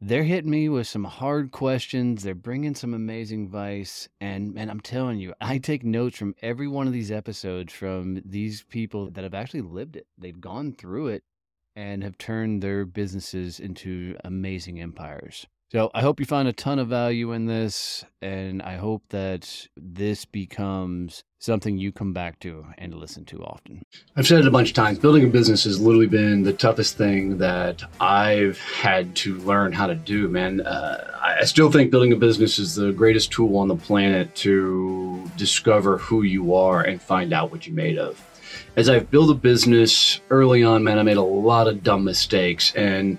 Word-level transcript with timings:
they're 0.00 0.24
hitting 0.24 0.50
me 0.50 0.68
with 0.68 0.86
some 0.86 1.04
hard 1.04 1.50
questions. 1.50 2.22
They're 2.22 2.34
bringing 2.34 2.74
some 2.74 2.94
amazing 2.94 3.44
advice. 3.44 4.08
And, 4.20 4.56
and 4.56 4.70
I'm 4.70 4.80
telling 4.80 5.18
you, 5.18 5.34
I 5.40 5.58
take 5.58 5.84
notes 5.84 6.16
from 6.16 6.34
every 6.40 6.68
one 6.68 6.86
of 6.86 6.92
these 6.92 7.10
episodes 7.10 7.72
from 7.72 8.22
these 8.24 8.62
people 8.62 9.10
that 9.10 9.24
have 9.24 9.34
actually 9.34 9.62
lived 9.62 9.96
it. 9.96 10.06
They've 10.16 10.40
gone 10.40 10.72
through 10.72 11.08
it 11.08 11.24
and 11.74 12.02
have 12.04 12.16
turned 12.18 12.62
their 12.62 12.84
businesses 12.84 13.58
into 13.58 14.16
amazing 14.24 14.80
empires. 14.80 15.46
So 15.70 15.90
I 15.92 16.00
hope 16.00 16.18
you 16.18 16.24
find 16.24 16.48
a 16.48 16.52
ton 16.54 16.78
of 16.78 16.88
value 16.88 17.32
in 17.32 17.44
this, 17.44 18.02
and 18.22 18.62
I 18.62 18.76
hope 18.76 19.02
that 19.10 19.68
this 19.76 20.24
becomes 20.24 21.24
something 21.40 21.76
you 21.76 21.92
come 21.92 22.14
back 22.14 22.40
to 22.40 22.64
and 22.78 22.94
listen 22.94 23.26
to 23.26 23.44
often. 23.44 23.82
I've 24.16 24.26
said 24.26 24.40
it 24.40 24.46
a 24.46 24.50
bunch 24.50 24.70
of 24.70 24.74
times. 24.74 24.98
Building 24.98 25.24
a 25.24 25.28
business 25.28 25.64
has 25.64 25.78
literally 25.78 26.06
been 26.06 26.42
the 26.42 26.54
toughest 26.54 26.96
thing 26.96 27.36
that 27.36 27.82
I've 28.00 28.58
had 28.58 29.14
to 29.16 29.36
learn 29.40 29.72
how 29.72 29.86
to 29.86 29.94
do, 29.94 30.28
man. 30.28 30.62
Uh, 30.62 31.18
I 31.20 31.44
still 31.44 31.70
think 31.70 31.90
building 31.90 32.14
a 32.14 32.16
business 32.16 32.58
is 32.58 32.74
the 32.74 32.90
greatest 32.90 33.30
tool 33.30 33.58
on 33.58 33.68
the 33.68 33.76
planet 33.76 34.34
to 34.36 35.30
discover 35.36 35.98
who 35.98 36.22
you 36.22 36.54
are 36.54 36.80
and 36.80 37.00
find 37.00 37.34
out 37.34 37.50
what 37.50 37.66
you're 37.66 37.76
made 37.76 37.98
of. 37.98 38.24
As 38.76 38.88
I've 38.88 39.10
built 39.10 39.30
a 39.30 39.34
business 39.34 40.20
early 40.30 40.64
on, 40.64 40.82
man, 40.82 40.98
I 40.98 41.02
made 41.02 41.18
a 41.18 41.22
lot 41.22 41.68
of 41.68 41.82
dumb 41.82 42.04
mistakes 42.04 42.74
and 42.74 43.18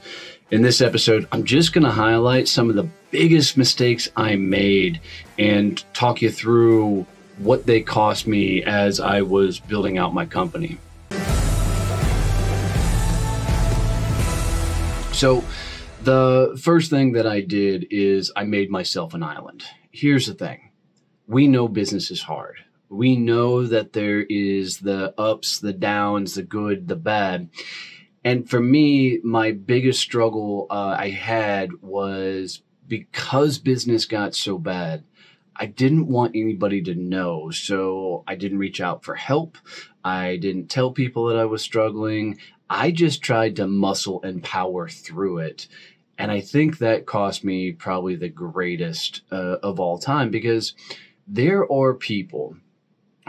in 0.51 0.63
this 0.63 0.81
episode, 0.81 1.27
I'm 1.31 1.43
just 1.43 1.73
going 1.73 1.83
to 1.83 1.91
highlight 1.91 2.47
some 2.47 2.69
of 2.69 2.75
the 2.75 2.87
biggest 3.11 3.55
mistakes 3.55 4.09
I 4.15 4.35
made 4.35 4.99
and 5.37 5.83
talk 5.93 6.21
you 6.21 6.31
through 6.31 7.05
what 7.37 7.65
they 7.65 7.81
cost 7.81 8.25
me 8.25 8.63
as 8.63 8.99
I 8.99 9.21
was 9.21 9.59
building 9.59 9.97
out 9.97 10.13
my 10.13 10.25
company. 10.25 10.77
So, 15.13 15.43
the 16.01 16.57
first 16.61 16.89
thing 16.89 17.11
that 17.11 17.27
I 17.27 17.41
did 17.41 17.87
is 17.91 18.31
I 18.35 18.45
made 18.45 18.71
myself 18.71 19.13
an 19.13 19.21
island. 19.21 19.65
Here's 19.91 20.27
the 20.27 20.33
thing 20.33 20.71
we 21.27 21.47
know 21.47 21.67
business 21.67 22.09
is 22.09 22.23
hard. 22.23 22.55
We 22.89 23.17
know 23.17 23.67
that 23.67 23.93
there 23.93 24.21
is 24.21 24.79
the 24.79 25.13
ups, 25.19 25.59
the 25.59 25.73
downs, 25.73 26.33
the 26.33 26.41
good, 26.41 26.87
the 26.87 26.95
bad. 26.95 27.49
And 28.29 28.47
for 28.47 28.59
me, 28.59 29.19
my 29.23 29.53
biggest 29.53 29.99
struggle 29.99 30.67
uh, 30.69 30.95
I 30.95 31.09
had 31.09 31.81
was 31.81 32.61
because 32.87 33.57
business 33.57 34.05
got 34.05 34.35
so 34.35 34.59
bad, 34.59 35.03
I 35.55 35.65
didn't 35.65 36.05
want 36.05 36.35
anybody 36.35 36.79
to 36.83 36.93
know. 36.93 37.49
So 37.49 38.23
I 38.27 38.35
didn't 38.35 38.59
reach 38.59 38.81
out 38.81 39.03
for 39.03 39.15
help. 39.15 39.57
I 40.03 40.37
didn't 40.37 40.67
tell 40.67 40.91
people 40.91 41.25
that 41.25 41.37
I 41.37 41.45
was 41.45 41.63
struggling. 41.63 42.37
I 42.69 42.91
just 42.91 43.23
tried 43.23 43.55
to 43.55 43.65
muscle 43.65 44.21
and 44.21 44.43
power 44.43 44.87
through 44.87 45.39
it. 45.39 45.67
And 46.19 46.31
I 46.31 46.41
think 46.41 46.77
that 46.77 47.07
cost 47.07 47.43
me 47.43 47.71
probably 47.71 48.15
the 48.15 48.29
greatest 48.29 49.23
uh, 49.31 49.57
of 49.63 49.79
all 49.79 49.97
time 49.97 50.29
because 50.29 50.75
there 51.27 51.65
are 51.71 51.95
people 51.95 52.57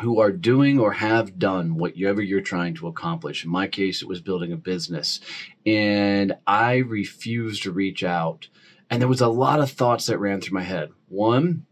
who 0.01 0.21
are 0.21 0.33
doing 0.33 0.79
or 0.79 0.93
have 0.93 1.39
done 1.39 1.77
whatever 1.77 2.23
you're 2.23 2.41
trying 2.41 2.75
to 2.75 2.89
accomplish. 2.89 3.45
In 3.45 3.51
my 3.51 3.67
case, 3.67 4.03
it 4.03 4.09
was 4.09 4.21
building 4.21 4.53
a 4.53 4.57
business. 4.57 5.21
And 5.67 6.37
I 6.47 6.77
refused 6.77 7.63
to 7.65 7.73
reach 7.73 8.03
out. 8.03 8.49
And 8.89 9.01
there 9.01 9.09
was 9.09 9.21
a 9.21 9.29
lot 9.29 9.61
of 9.61 9.71
thoughts 9.71 10.07
that 10.07 10.19
ran 10.19 10.41
through 10.41 10.59
my 10.59 10.65
head. 10.65 10.91
One, 11.09 11.67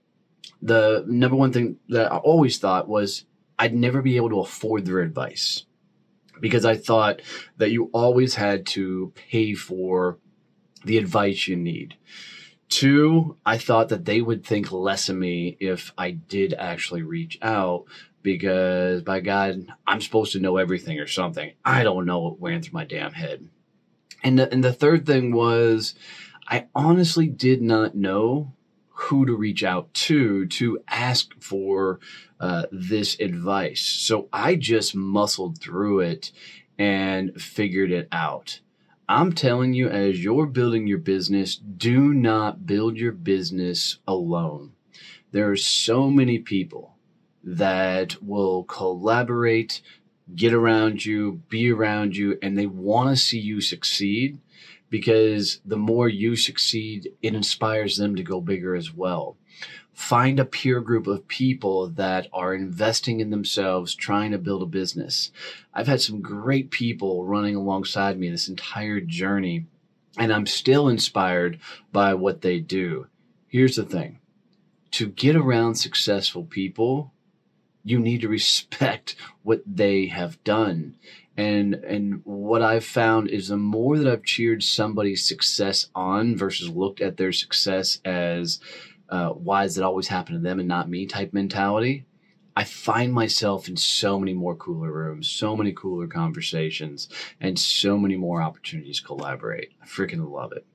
the 0.63 1.05
number 1.07 1.37
one 1.37 1.53
thing 1.53 1.79
that 1.89 2.13
I 2.13 2.17
always 2.19 2.59
thought 2.59 2.89
was 2.89 3.25
I'd 3.59 3.75
never 3.75 4.03
be 4.03 4.17
able 4.17 4.31
to 4.31 4.41
afford 4.41 4.85
their 4.85 5.01
advice 5.01 5.65
because 6.41 6.65
I 6.65 6.77
thought 6.77 7.21
that 7.57 7.71
you 7.71 7.91
always 7.93 8.35
had 8.37 8.67
to 8.67 9.13
pay 9.15 9.55
for 9.55 10.19
the 10.85 10.99
advice 10.99 11.49
you 11.49 11.57
need. 11.57 11.97
Two, 12.69 13.37
I 13.47 13.59
thought 13.59 13.89
that 13.89 14.05
they 14.05 14.21
would 14.21 14.45
think 14.45 14.71
less 14.71 15.09
of 15.09 15.17
me 15.17 15.57
if 15.59 15.93
I 15.97 16.11
did 16.11 16.53
actually 16.55 17.03
reach 17.03 17.39
out 17.41 17.85
because 18.23 19.03
by 19.03 19.21
God, 19.21 19.67
I'm 19.87 20.01
supposed 20.01 20.33
to 20.33 20.41
know 20.41 20.59
everything 20.59 20.99
or 20.99 21.07
something. 21.07 21.53
I 21.65 21.83
don't 21.83 22.05
know 22.05 22.21
what 22.21 22.43
ran 22.43 22.63
through 22.63 22.75
my 22.75 22.85
damn 22.85 23.13
head. 23.13 23.49
And 24.23 24.39
the, 24.39 24.53
and 24.53 24.63
the 24.63 24.73
third 24.73 25.07
thing 25.07 25.33
was, 25.33 25.95
I 26.47 26.67
honestly 26.75 27.27
did 27.27 27.63
not 27.63 27.95
know 27.95 28.53
who 28.89 29.25
to 29.25 29.35
reach 29.35 29.63
out 29.63 29.95
to 29.95 30.47
to 30.47 30.81
ask 30.89 31.33
for 31.41 32.01
uh, 32.41 32.65
this 32.73 33.19
advice. 33.21 33.81
So 33.81 34.29
I 34.33 34.57
just 34.57 34.95
muscled 34.95 35.61
through 35.61 36.01
it 36.01 36.33
and 36.79 37.41
figured 37.41 37.93
it 37.93 38.09
out. 38.11 38.61
I'm 39.11 39.33
telling 39.33 39.73
you, 39.73 39.89
as 39.89 40.23
you're 40.23 40.45
building 40.45 40.87
your 40.87 40.99
business, 40.99 41.57
do 41.57 42.13
not 42.13 42.67
build 42.67 42.99
your 42.99 43.13
business 43.13 44.01
alone. 44.07 44.73
There 45.33 45.51
are 45.51 45.57
so 45.57 46.11
many 46.11 46.39
people 46.39 46.99
that 47.43 48.23
will 48.23 48.65
collaborate, 48.65 49.81
get 50.35 50.53
around 50.53 51.07
you, 51.07 51.41
be 51.49 51.73
around 51.73 52.17
you, 52.17 52.39
and 52.43 52.59
they 52.59 52.67
want 52.67 53.09
to 53.09 53.17
see 53.17 53.39
you 53.39 53.63
succeed 53.63 54.41
because 54.91 55.63
the 55.65 55.79
more 55.79 56.11
you 56.11 56.37
succeed, 56.37 57.09
it 57.23 57.35
inspires 57.35 57.97
them 57.97 58.15
to 58.15 58.23
go 58.23 58.43
bigger 58.43 58.77
as 58.77 58.93
well. 58.93 59.38
Find 59.99 60.39
a 60.39 60.45
peer 60.45 60.81
group 60.81 61.09
of 61.09 61.27
people 61.27 61.89
that 61.89 62.29
are 62.33 62.55
investing 62.55 63.19
in 63.19 63.31
themselves, 63.31 63.97
trying 63.97 64.31
to 64.31 64.39
build 64.39 64.63
a 64.63 64.67
business. 64.67 65.33
I've 65.75 65.89
had 65.89 66.01
some 66.01 66.23
great 66.23 66.71
people 66.71 67.27
running 67.27 67.57
alongside 67.57 68.17
me 68.17 68.31
this 68.31 68.49
entire 68.49 69.01
journey, 69.01 69.67
and 70.17 70.33
I'm 70.33 70.47
still 70.47 70.89
inspired 70.89 71.59
by 71.93 72.15
what 72.15 72.43
they 72.43 72.61
do. 72.61 73.09
Here's 73.49 73.75
the 73.75 73.83
thing 73.83 74.21
to 74.93 75.09
get 75.09 75.35
around 75.35 75.75
successful 75.75 76.45
people, 76.45 77.13
you 77.83 77.99
need 77.99 78.21
to 78.21 78.29
respect 78.29 79.17
what 79.43 79.63
they 79.67 80.07
have 80.07 80.43
done. 80.45 80.95
And 81.37 81.75
and 81.75 82.21
what 82.25 82.63
I've 82.63 82.85
found 82.85 83.29
is 83.31 83.49
the 83.49 83.57
more 83.57 83.99
that 83.99 84.11
I've 84.11 84.25
cheered 84.25 84.63
somebody's 84.63 85.27
success 85.27 85.89
on 85.93 86.37
versus 86.37 86.69
looked 86.69 87.01
at 87.01 87.17
their 87.17 87.33
success 87.33 88.01
as 88.05 88.61
uh, 89.09 89.31
why 89.31 89.65
does 89.65 89.79
it 89.79 89.85
always 89.85 90.09
happen 90.09 90.35
to 90.35 90.41
them 90.41 90.59
and 90.59 90.69
not 90.69 90.89
me 90.89 91.07
type 91.07 91.33
mentality, 91.33 92.07
I 92.57 92.65
find 92.65 93.13
myself 93.13 93.69
in 93.69 93.77
so 93.77 94.19
many 94.19 94.35
more 94.35 94.57
cooler 94.57 94.91
rooms, 94.91 95.29
so 95.29 95.57
many 95.57 95.73
cooler 95.73 96.09
conversations, 96.09 97.09
and 97.41 97.57
so 97.57 97.97
many 97.97 98.17
more 98.17 98.43
opportunities 98.43 98.99
to 98.99 99.07
collaborate. 99.07 99.71
I 99.81 99.87
freaking 99.87 100.29
love 100.29 100.53
it. 100.53 100.67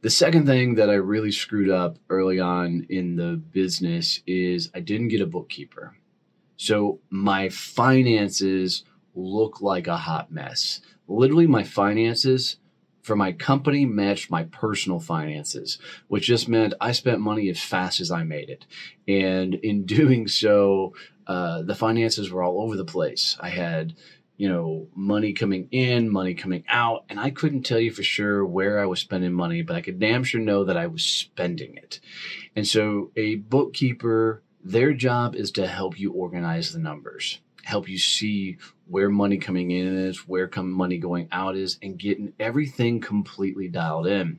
The 0.00 0.10
second 0.10 0.46
thing 0.46 0.74
that 0.76 0.90
I 0.90 0.94
really 0.94 1.32
screwed 1.32 1.70
up 1.70 1.98
early 2.08 2.40
on 2.40 2.86
in 2.88 3.16
the 3.16 3.36
business 3.36 4.20
is 4.26 4.70
I 4.74 4.80
didn't 4.80 5.08
get 5.08 5.20
a 5.20 5.26
bookkeeper. 5.26 5.96
So 6.56 7.00
my 7.10 7.48
finances 7.48 8.84
look 9.14 9.60
like 9.60 9.86
a 9.86 9.96
hot 9.96 10.32
mess. 10.32 10.80
Literally, 11.08 11.46
my 11.46 11.62
finances 11.62 12.56
for 13.04 13.14
my 13.14 13.32
company 13.32 13.84
matched 13.84 14.30
my 14.30 14.44
personal 14.44 14.98
finances, 14.98 15.78
which 16.08 16.26
just 16.26 16.48
meant 16.48 16.72
I 16.80 16.92
spent 16.92 17.20
money 17.20 17.50
as 17.50 17.60
fast 17.60 18.00
as 18.00 18.10
I 18.10 18.24
made 18.24 18.48
it. 18.48 18.66
And 19.06 19.54
in 19.54 19.84
doing 19.86 20.26
so, 20.26 20.94
uh, 21.26 21.62
the 21.62 21.74
finances 21.74 22.30
were 22.30 22.42
all 22.42 22.62
over 22.62 22.76
the 22.76 22.84
place. 22.84 23.36
I 23.38 23.50
had 23.50 23.94
you 24.36 24.48
know, 24.48 24.88
money 24.96 25.32
coming 25.32 25.68
in, 25.70 26.10
money 26.10 26.34
coming 26.34 26.64
out, 26.68 27.04
and 27.08 27.20
I 27.20 27.30
couldn't 27.30 27.62
tell 27.62 27.78
you 27.78 27.92
for 27.92 28.02
sure 28.02 28.44
where 28.44 28.80
I 28.80 28.86
was 28.86 28.98
spending 28.98 29.32
money, 29.32 29.62
but 29.62 29.76
I 29.76 29.80
could 29.80 30.00
damn 30.00 30.24
sure 30.24 30.40
know 30.40 30.64
that 30.64 30.76
I 30.76 30.88
was 30.88 31.04
spending 31.04 31.76
it. 31.76 32.00
And 32.56 32.66
so 32.66 33.12
a 33.14 33.36
bookkeeper, 33.36 34.42
their 34.64 34.92
job 34.92 35.36
is 35.36 35.52
to 35.52 35.68
help 35.68 36.00
you 36.00 36.10
organize 36.12 36.72
the 36.72 36.80
numbers. 36.80 37.40
Help 37.64 37.88
you 37.88 37.98
see 37.98 38.58
where 38.86 39.10
money 39.10 39.38
coming 39.38 39.70
in 39.70 39.96
is, 39.96 40.28
where 40.28 40.48
come 40.48 40.70
money 40.70 40.98
going 40.98 41.28
out 41.32 41.56
is, 41.56 41.78
and 41.82 41.98
getting 41.98 42.32
everything 42.38 43.00
completely 43.00 43.68
dialed 43.68 44.06
in 44.06 44.38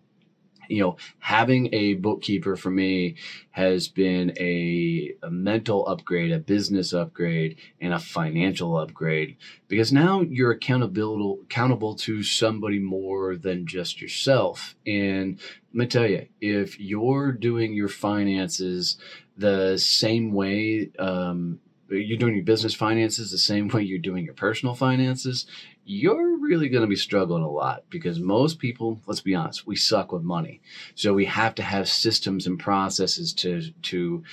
you 0.69 0.81
know, 0.81 0.97
having 1.19 1.73
a 1.73 1.95
bookkeeper 1.95 2.55
for 2.55 2.69
me 2.69 3.15
has 3.51 3.87
been 3.87 4.33
a, 4.39 5.13
a, 5.23 5.29
mental 5.29 5.87
upgrade, 5.87 6.31
a 6.31 6.39
business 6.39 6.93
upgrade, 6.93 7.57
and 7.79 7.93
a 7.93 7.99
financial 7.99 8.77
upgrade 8.77 9.37
because 9.67 9.91
now 9.91 10.21
you're 10.21 10.51
accountable 10.51 11.39
accountable 11.43 11.95
to 11.95 12.23
somebody 12.23 12.79
more 12.79 13.35
than 13.35 13.65
just 13.65 14.01
yourself. 14.01 14.75
And 14.85 15.39
let 15.73 15.75
me 15.75 15.87
tell 15.87 16.07
you, 16.07 16.27
if 16.41 16.79
you're 16.79 17.31
doing 17.31 17.73
your 17.73 17.89
finances 17.89 18.97
the 19.37 19.77
same 19.77 20.31
way 20.31 20.91
um, 20.97 21.59
you're 21.89 22.17
doing 22.17 22.35
your 22.35 22.43
business 22.43 22.73
finances 22.73 23.31
the 23.31 23.37
same 23.37 23.67
way 23.73 23.83
you're 23.83 23.99
doing 23.99 24.25
your 24.25 24.33
personal 24.33 24.75
finances, 24.75 25.45
you're 25.85 26.37
really 26.37 26.69
going 26.69 26.81
to 26.81 26.87
be 26.87 26.95
struggling 26.95 27.43
a 27.43 27.49
lot 27.49 27.83
because 27.89 28.19
most 28.19 28.59
people, 28.59 28.99
let's 29.05 29.21
be 29.21 29.35
honest, 29.35 29.67
we 29.67 29.75
suck 29.75 30.11
with 30.11 30.23
money. 30.23 30.61
So 30.95 31.13
we 31.13 31.25
have 31.25 31.55
to 31.55 31.63
have 31.63 31.87
systems 31.87 32.47
and 32.47 32.59
processes 32.59 33.33
to 33.33 33.71
to 33.83 34.23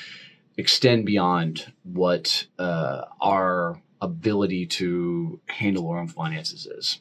extend 0.57 1.07
beyond 1.07 1.73
what 1.83 2.47
uh, 2.59 3.03
our 3.21 3.81
ability 4.01 4.67
to 4.67 5.41
handle 5.47 5.89
our 5.89 5.99
own 5.99 6.09
finances 6.09 6.67
is. 6.67 7.01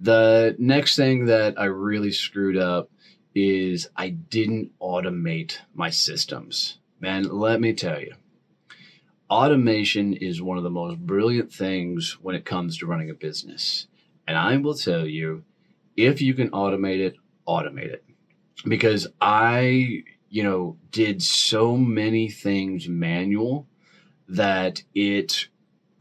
The 0.00 0.54
next 0.58 0.96
thing 0.96 1.26
that 1.26 1.58
I 1.58 1.64
really 1.64 2.12
screwed 2.12 2.56
up 2.56 2.90
is 3.34 3.88
I 3.96 4.10
didn't 4.10 4.72
automate 4.80 5.58
my 5.74 5.90
systems. 5.90 6.78
Man, 7.00 7.24
let 7.24 7.60
me 7.60 7.74
tell 7.74 8.00
you, 8.00 8.14
automation 9.30 10.14
is 10.14 10.40
one 10.42 10.58
of 10.58 10.64
the 10.64 10.70
most 10.70 10.98
brilliant 10.98 11.52
things 11.52 12.16
when 12.20 12.34
it 12.34 12.44
comes 12.44 12.78
to 12.78 12.86
running 12.86 13.10
a 13.10 13.14
business. 13.14 13.86
And 14.26 14.36
I 14.36 14.56
will 14.56 14.74
tell 14.74 15.06
you, 15.06 15.44
if 15.96 16.20
you 16.20 16.34
can 16.34 16.50
automate 16.50 17.00
it, 17.00 17.16
automate 17.46 17.92
it. 17.92 18.04
Because 18.66 19.06
I, 19.20 20.02
you 20.28 20.42
know, 20.42 20.76
did 20.90 21.22
so 21.22 21.76
many 21.76 22.28
things 22.28 22.88
manual 22.88 23.66
that 24.28 24.82
it 24.94 25.48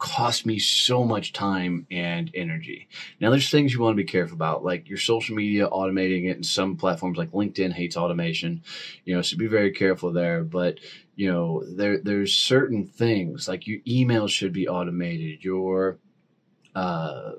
cost 0.05 0.45
me 0.45 0.59
so 0.59 1.03
much 1.03 1.33
time 1.33 1.87
and 1.89 2.29
energy. 2.35 2.87
Now, 3.19 3.31
there's 3.31 3.49
things 3.49 3.73
you 3.73 3.81
want 3.81 3.93
to 3.93 4.03
be 4.03 4.07
careful 4.07 4.35
about, 4.35 4.63
like 4.63 4.87
your 4.87 4.99
social 4.99 5.35
media 5.35 5.67
automating 5.67 6.29
it, 6.29 6.35
and 6.35 6.45
some 6.45 6.77
platforms 6.77 7.17
like 7.17 7.31
LinkedIn 7.31 7.73
hates 7.73 7.97
automation. 7.97 8.61
You 9.03 9.15
know, 9.15 9.23
so 9.23 9.35
be 9.35 9.47
very 9.47 9.71
careful 9.71 10.13
there. 10.13 10.43
But 10.43 10.77
you 11.15 11.31
know, 11.31 11.63
there 11.65 11.97
there's 11.97 12.35
certain 12.35 12.85
things 12.85 13.47
like 13.47 13.65
your 13.65 13.79
email 13.87 14.27
should 14.27 14.53
be 14.53 14.67
automated. 14.67 15.43
Your 15.43 15.97
uh, 16.75 17.31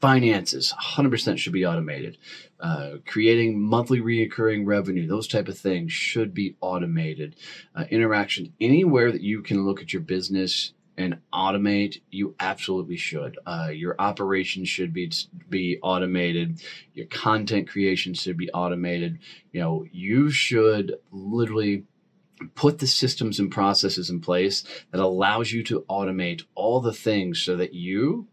finances 0.00 0.72
100% 0.80 1.38
should 1.38 1.52
be 1.52 1.66
automated 1.66 2.18
uh, 2.60 2.98
creating 3.04 3.60
monthly 3.60 4.00
reoccurring 4.00 4.64
revenue 4.64 5.08
those 5.08 5.26
type 5.26 5.48
of 5.48 5.58
things 5.58 5.92
should 5.92 6.32
be 6.32 6.54
automated 6.60 7.34
uh, 7.74 7.84
interaction 7.90 8.52
anywhere 8.60 9.10
that 9.10 9.22
you 9.22 9.42
can 9.42 9.66
look 9.66 9.82
at 9.82 9.92
your 9.92 10.02
business 10.02 10.72
and 10.98 11.20
automate, 11.32 12.00
you 12.10 12.34
absolutely 12.40 12.96
should. 12.96 13.38
Uh, 13.46 13.70
your 13.72 13.94
operations 13.98 14.68
should 14.68 14.92
be 14.92 15.10
be 15.48 15.78
automated. 15.80 16.60
Your 16.92 17.06
content 17.06 17.68
creation 17.68 18.12
should 18.12 18.36
be 18.36 18.50
automated. 18.50 19.20
You 19.52 19.60
know, 19.60 19.86
you 19.92 20.30
should 20.30 20.96
literally 21.12 21.84
put 22.54 22.78
the 22.78 22.86
systems 22.86 23.38
and 23.38 23.50
processes 23.50 24.10
in 24.10 24.20
place 24.20 24.64
that 24.90 25.00
allows 25.00 25.52
you 25.52 25.62
to 25.64 25.84
automate 25.88 26.42
all 26.54 26.80
the 26.80 26.92
things 26.92 27.40
so 27.40 27.56
that 27.56 27.74
you 27.74 28.26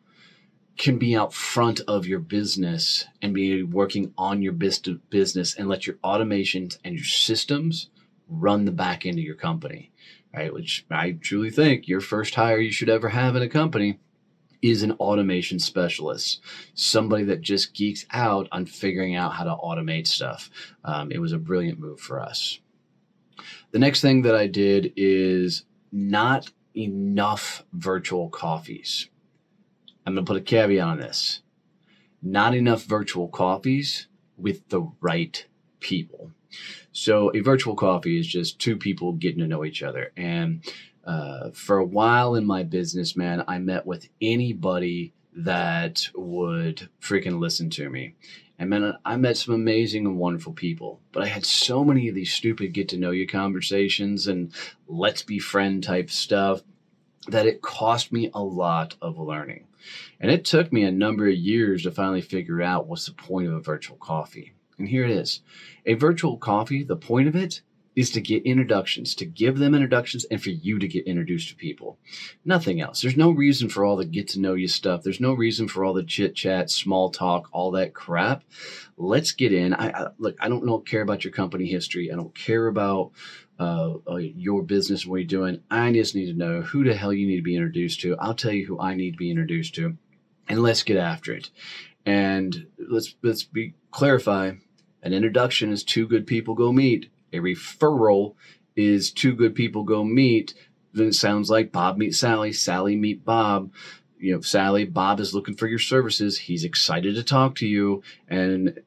can 0.77 0.97
be 0.97 1.15
out 1.15 1.33
front 1.33 1.79
of 1.88 2.06
your 2.06 2.19
business 2.19 3.06
and 3.21 3.33
be 3.33 3.63
working 3.63 4.13
on 4.17 4.41
your 4.41 4.51
business 4.51 5.56
and 5.56 5.69
let 5.69 5.88
your 5.88 5.95
automations 5.97 6.77
and 6.83 6.95
your 6.95 7.06
systems 7.06 7.89
run 8.27 8.65
the 8.65 8.71
back 8.71 9.06
end 9.06 9.17
of 9.17 9.23
your 9.23 9.35
company 9.35 9.91
right? 10.36 10.54
Which 10.54 10.86
I 10.90 11.12
truly 11.14 11.50
think 11.50 11.88
your 11.88 12.02
first 12.02 12.36
hire 12.36 12.60
you 12.60 12.72
should 12.72 12.90
ever 12.90 13.10
have 13.10 13.36
in 13.36 13.42
a 13.42 13.50
company 13.50 14.00
is 14.62 14.84
an 14.84 14.94
automation 14.94 15.60
specialist, 15.60 16.42
somebody 16.74 17.24
that 17.26 17.42
just 17.42 17.74
geeks 17.74 18.06
out 18.12 18.48
on 18.52 18.66
figuring 18.66 19.16
out 19.16 19.34
how 19.34 19.44
to 19.44 19.56
automate 19.56 20.08
stuff. 20.08 20.50
Um, 20.84 21.12
it 21.12 21.20
was 21.20 21.34
a 21.34 21.38
brilliant 21.38 21.80
move 21.80 22.00
for 22.00 22.20
us. 22.20 22.60
The 23.72 23.80
next 23.80 24.02
thing 24.02 24.24
that 24.24 24.36
I 24.36 24.48
did 24.48 24.94
is 24.96 25.66
not 25.92 26.52
enough 26.76 27.64
virtual 27.74 28.30
coffees. 28.30 29.10
I'm 30.06 30.16
going 30.16 30.26
to 30.26 30.30
put 30.30 30.42
a 30.42 30.44
caveat 30.44 30.88
on 30.88 30.98
this. 30.98 31.42
Not 32.22 32.56
enough 32.56 32.84
virtual 32.84 33.28
coffees 33.28 34.08
with 34.38 34.70
the 34.70 34.90
right 35.00 35.46
people. 35.80 36.32
So 36.92 37.31
a 37.36 37.40
virtual 37.40 37.75
coffee 37.75 38.19
is 38.19 38.28
just 38.28 38.60
two 38.60 38.78
people 38.78 39.13
getting 39.13 39.40
to 39.40 39.48
know 39.48 39.66
each 39.66 39.84
other. 39.84 40.12
And 40.16 40.63
uh, 41.04 41.52
for 41.52 41.78
a 41.78 41.86
while 41.86 42.36
in 42.36 42.46
my 42.46 42.63
business, 42.63 43.16
man, 43.16 43.44
I 43.48 43.60
met 43.60 43.86
with 43.86 44.07
anybody 44.22 45.13
that 45.36 46.07
would 46.16 46.90
freaking 47.02 47.40
listen 47.40 47.69
to 47.72 47.90
me. 47.90 48.16
And 48.57 48.69
man, 48.69 48.98
I 49.04 49.18
met 49.18 49.36
some 49.38 49.54
amazing 49.54 50.06
and 50.06 50.18
wonderful 50.18 50.54
people, 50.54 51.02
but 51.12 51.24
I 51.24 51.28
had 51.28 51.46
so 51.46 51.84
many 51.84 52.07
of 52.07 52.16
these 52.16 52.34
stupid 52.34 52.72
get 52.72 52.88
to 52.90 52.98
know 52.98 53.12
you 53.12 53.28
conversations 53.28 54.28
and 54.28 54.54
let's 54.88 55.24
be 55.24 55.40
friend 55.40 55.84
type 55.84 56.10
stuff 56.10 56.62
that 57.28 57.46
it 57.46 57.62
cost 57.62 58.13
me 58.13 58.31
a 58.34 58.42
lot 58.42 58.96
of 59.01 59.19
learning. 59.19 59.66
And 60.19 60.31
it 60.31 60.46
took 60.46 60.72
me 60.72 60.84
a 60.84 60.92
number 60.92 61.28
of 61.28 61.36
years 61.36 61.84
to 61.84 61.92
finally 61.92 62.22
figure 62.22 62.62
out 62.62 62.88
what's 62.88 63.06
the 63.06 63.13
point 63.13 63.48
of 63.48 63.54
a 63.54 63.60
virtual 63.60 63.98
coffee. 63.98 64.54
And 64.77 64.88
here 64.88 65.06
it 65.06 65.12
is. 65.12 65.42
A 65.86 65.94
virtual 65.94 66.38
coffee, 66.38 66.83
the 66.83 66.95
point 66.95 67.27
of 67.27 67.36
it 67.36 67.62
is 67.95 68.12
to 68.12 68.22
get 68.22 68.44
introductions, 68.44 69.16
to 69.16 69.25
give 69.25 69.57
them 69.57 69.74
introductions, 69.74 70.25
and 70.25 70.42
for 70.42 70.50
you 70.50 70.77
to 70.80 70.88
get 70.88 71.07
introduced 71.07 71.50
to 71.50 71.56
people. 71.56 71.98
Nothing 72.44 72.81
else. 72.81 73.01
There's 73.01 73.16
no 73.16 73.31
reason 73.31 73.69
for 73.69 73.86
all 73.86 73.95
the 73.95 74.06
get 74.06 74.27
to 74.30 74.39
know 74.39 74.54
you 74.54 74.68
stuff. 74.68 75.01
There's 75.01 75.22
no 75.22 75.33
reason 75.33 75.68
for 75.68 75.86
all 75.86 75.94
the 75.94 76.04
chit 76.04 76.36
chat, 76.36 76.69
small 76.69 77.10
talk, 77.10 77.48
all 77.54 77.72
that 77.72 77.94
crap. 77.94 78.44
Let's 78.98 79.31
get 79.31 79.54
in. 79.54 79.74
I, 79.74 79.92
I 79.92 80.07
look. 80.18 80.36
I 80.42 80.50
don't 80.50 80.66
know 80.66 80.80
care 80.80 81.01
about 81.01 81.24
your 81.24 81.31
company 81.31 81.66
history. 81.68 82.12
I 82.12 82.16
don't 82.16 82.36
care 82.36 82.68
about 82.68 83.12
uh, 83.60 83.94
uh, 84.10 84.16
your 84.18 84.63
business 84.63 85.04
and 85.04 85.12
what 85.12 85.18
you're 85.18 85.27
doing. 85.27 85.62
I 85.72 85.92
just 85.94 86.16
need 86.16 86.27
to 86.27 86.38
know 86.38 86.62
who 86.62 86.83
the 86.83 86.94
hell 86.94 87.13
you 87.13 87.27
need 87.27 87.38
to 87.38 87.44
be 87.44 87.56
introduced 87.56 88.01
to. 88.01 88.18
I'll 88.18 88.36
tell 88.36 88.51
you 88.51 88.66
who 88.66 88.80
I 88.80 88.95
need 88.95 89.12
to 89.12 89.18
be 89.18 89.31
introduced 89.31 89.75
to, 89.75 89.98
and 90.50 90.62
let's 90.62 90.84
get 90.84 90.98
after 90.98 91.34
it. 91.34 91.50
And 92.05 92.67
let's 92.77 93.15
let's 93.24 93.44
be 93.44 93.74
clarify 93.91 94.51
an 95.05 95.13
introduction 95.13 95.71
is 95.71 95.83
two 95.83 96.07
good 96.07 96.25
people 96.25 96.55
go 96.55 96.71
meet. 96.71 97.12
A 97.31 97.38
referral 97.38 98.33
is 98.75 99.12
two 99.12 99.35
good 99.35 99.53
people 99.53 99.83
go 99.83 100.03
meet. 100.03 100.55
Then 100.93 101.07
it 101.07 101.13
sounds 101.13 101.50
like 101.50 101.71
Bob 101.71 101.97
meet 101.97 102.15
Sally, 102.15 102.51
Sally 102.51 102.95
meet 102.95 103.24
Bob. 103.24 103.71
You 104.17 104.33
know, 104.33 104.41
Sally, 104.41 104.83
Bob 104.83 105.19
is 105.19 105.35
looking 105.35 105.55
for 105.55 105.67
your 105.67 105.79
services. 105.79 106.39
He's 106.39 106.63
excited 106.63 107.13
to 107.15 107.24
talk 107.24 107.53
to 107.55 107.67
you. 107.67 108.01
And, 108.27 108.79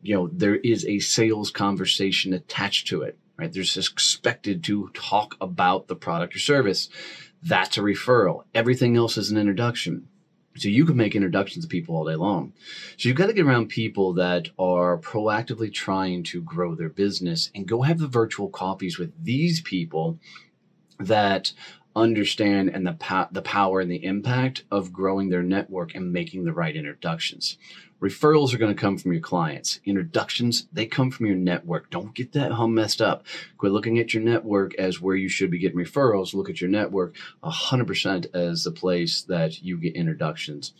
you 0.00 0.14
know, 0.14 0.30
there 0.32 0.56
is 0.56 0.86
a 0.86 0.98
sales 1.00 1.50
conversation 1.50 2.32
attached 2.32 2.86
to 2.88 3.02
it, 3.02 3.18
right? 3.36 3.52
There's 3.52 3.76
expected 3.76 4.64
to 4.64 4.88
talk 4.94 5.36
about 5.42 5.88
the 5.88 5.96
product 5.96 6.34
or 6.34 6.38
service. 6.38 6.88
That's 7.42 7.76
a 7.76 7.80
referral. 7.80 8.44
Everything 8.54 8.96
else 8.96 9.18
is 9.18 9.30
an 9.30 9.36
introduction. 9.36 10.08
So 10.56 10.68
you 10.68 10.84
can 10.84 10.96
make 10.96 11.14
introductions 11.14 11.64
to 11.64 11.68
people 11.68 11.96
all 11.96 12.04
day 12.04 12.16
long. 12.16 12.52
So 12.96 13.08
you've 13.08 13.18
got 13.18 13.26
to 13.26 13.32
get 13.32 13.46
around 13.46 13.68
people 13.68 14.14
that 14.14 14.48
are 14.58 14.98
proactively 14.98 15.72
trying 15.72 16.22
to 16.24 16.42
grow 16.42 16.74
their 16.74 16.88
business 16.88 17.50
and 17.54 17.66
go 17.66 17.82
have 17.82 17.98
the 17.98 18.06
virtual 18.06 18.48
coffees 18.48 18.98
with 18.98 19.12
these 19.22 19.60
people 19.60 20.18
that 20.98 21.52
understand 21.96 22.68
and 22.68 22.86
the 22.86 22.92
po- 22.92 23.28
the 23.32 23.42
power 23.42 23.80
and 23.80 23.90
the 23.90 24.04
impact 24.04 24.64
of 24.70 24.92
growing 24.92 25.30
their 25.30 25.42
network 25.42 25.94
and 25.94 26.12
making 26.12 26.44
the 26.44 26.52
right 26.52 26.76
introductions. 26.76 27.56
Referrals 28.00 28.52
are 28.52 28.58
going 28.58 28.74
to 28.74 28.80
come 28.80 28.98
from 28.98 29.12
your 29.12 29.22
clients. 29.22 29.80
Introductions, 29.86 30.68
they 30.70 30.84
come 30.84 31.10
from 31.10 31.24
your 31.24 31.36
network. 31.36 31.88
Don't 31.90 32.14
get 32.14 32.32
that 32.32 32.52
hum 32.52 32.74
messed 32.74 33.00
up. 33.00 33.24
Quit 33.56 33.72
looking 33.72 33.98
at 33.98 34.12
your 34.12 34.22
network 34.22 34.74
as 34.74 35.00
where 35.00 35.16
you 35.16 35.30
should 35.30 35.50
be 35.50 35.58
getting 35.58 35.78
referrals. 35.78 36.34
Look 36.34 36.50
at 36.50 36.60
your 36.60 36.68
network 36.68 37.16
100% 37.42 38.34
as 38.34 38.64
the 38.64 38.70
place 38.70 39.22
that 39.22 39.62
you 39.62 39.78
get 39.78 39.96
introductions. 39.96 40.74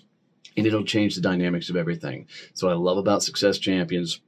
And 0.58 0.66
it'll 0.66 0.84
change 0.84 1.14
the 1.14 1.22
dynamics 1.22 1.70
of 1.70 1.76
everything. 1.76 2.26
So 2.52 2.68
I 2.68 2.74
love 2.74 2.98
about 2.98 3.22
Success 3.22 3.58
Champions. 3.58 4.20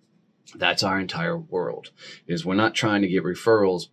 That's 0.54 0.82
our 0.82 0.98
entire 0.98 1.36
world. 1.36 1.90
Is 2.26 2.46
we're 2.46 2.54
not 2.54 2.74
trying 2.74 3.02
to 3.02 3.08
get 3.08 3.22
referrals, 3.22 3.88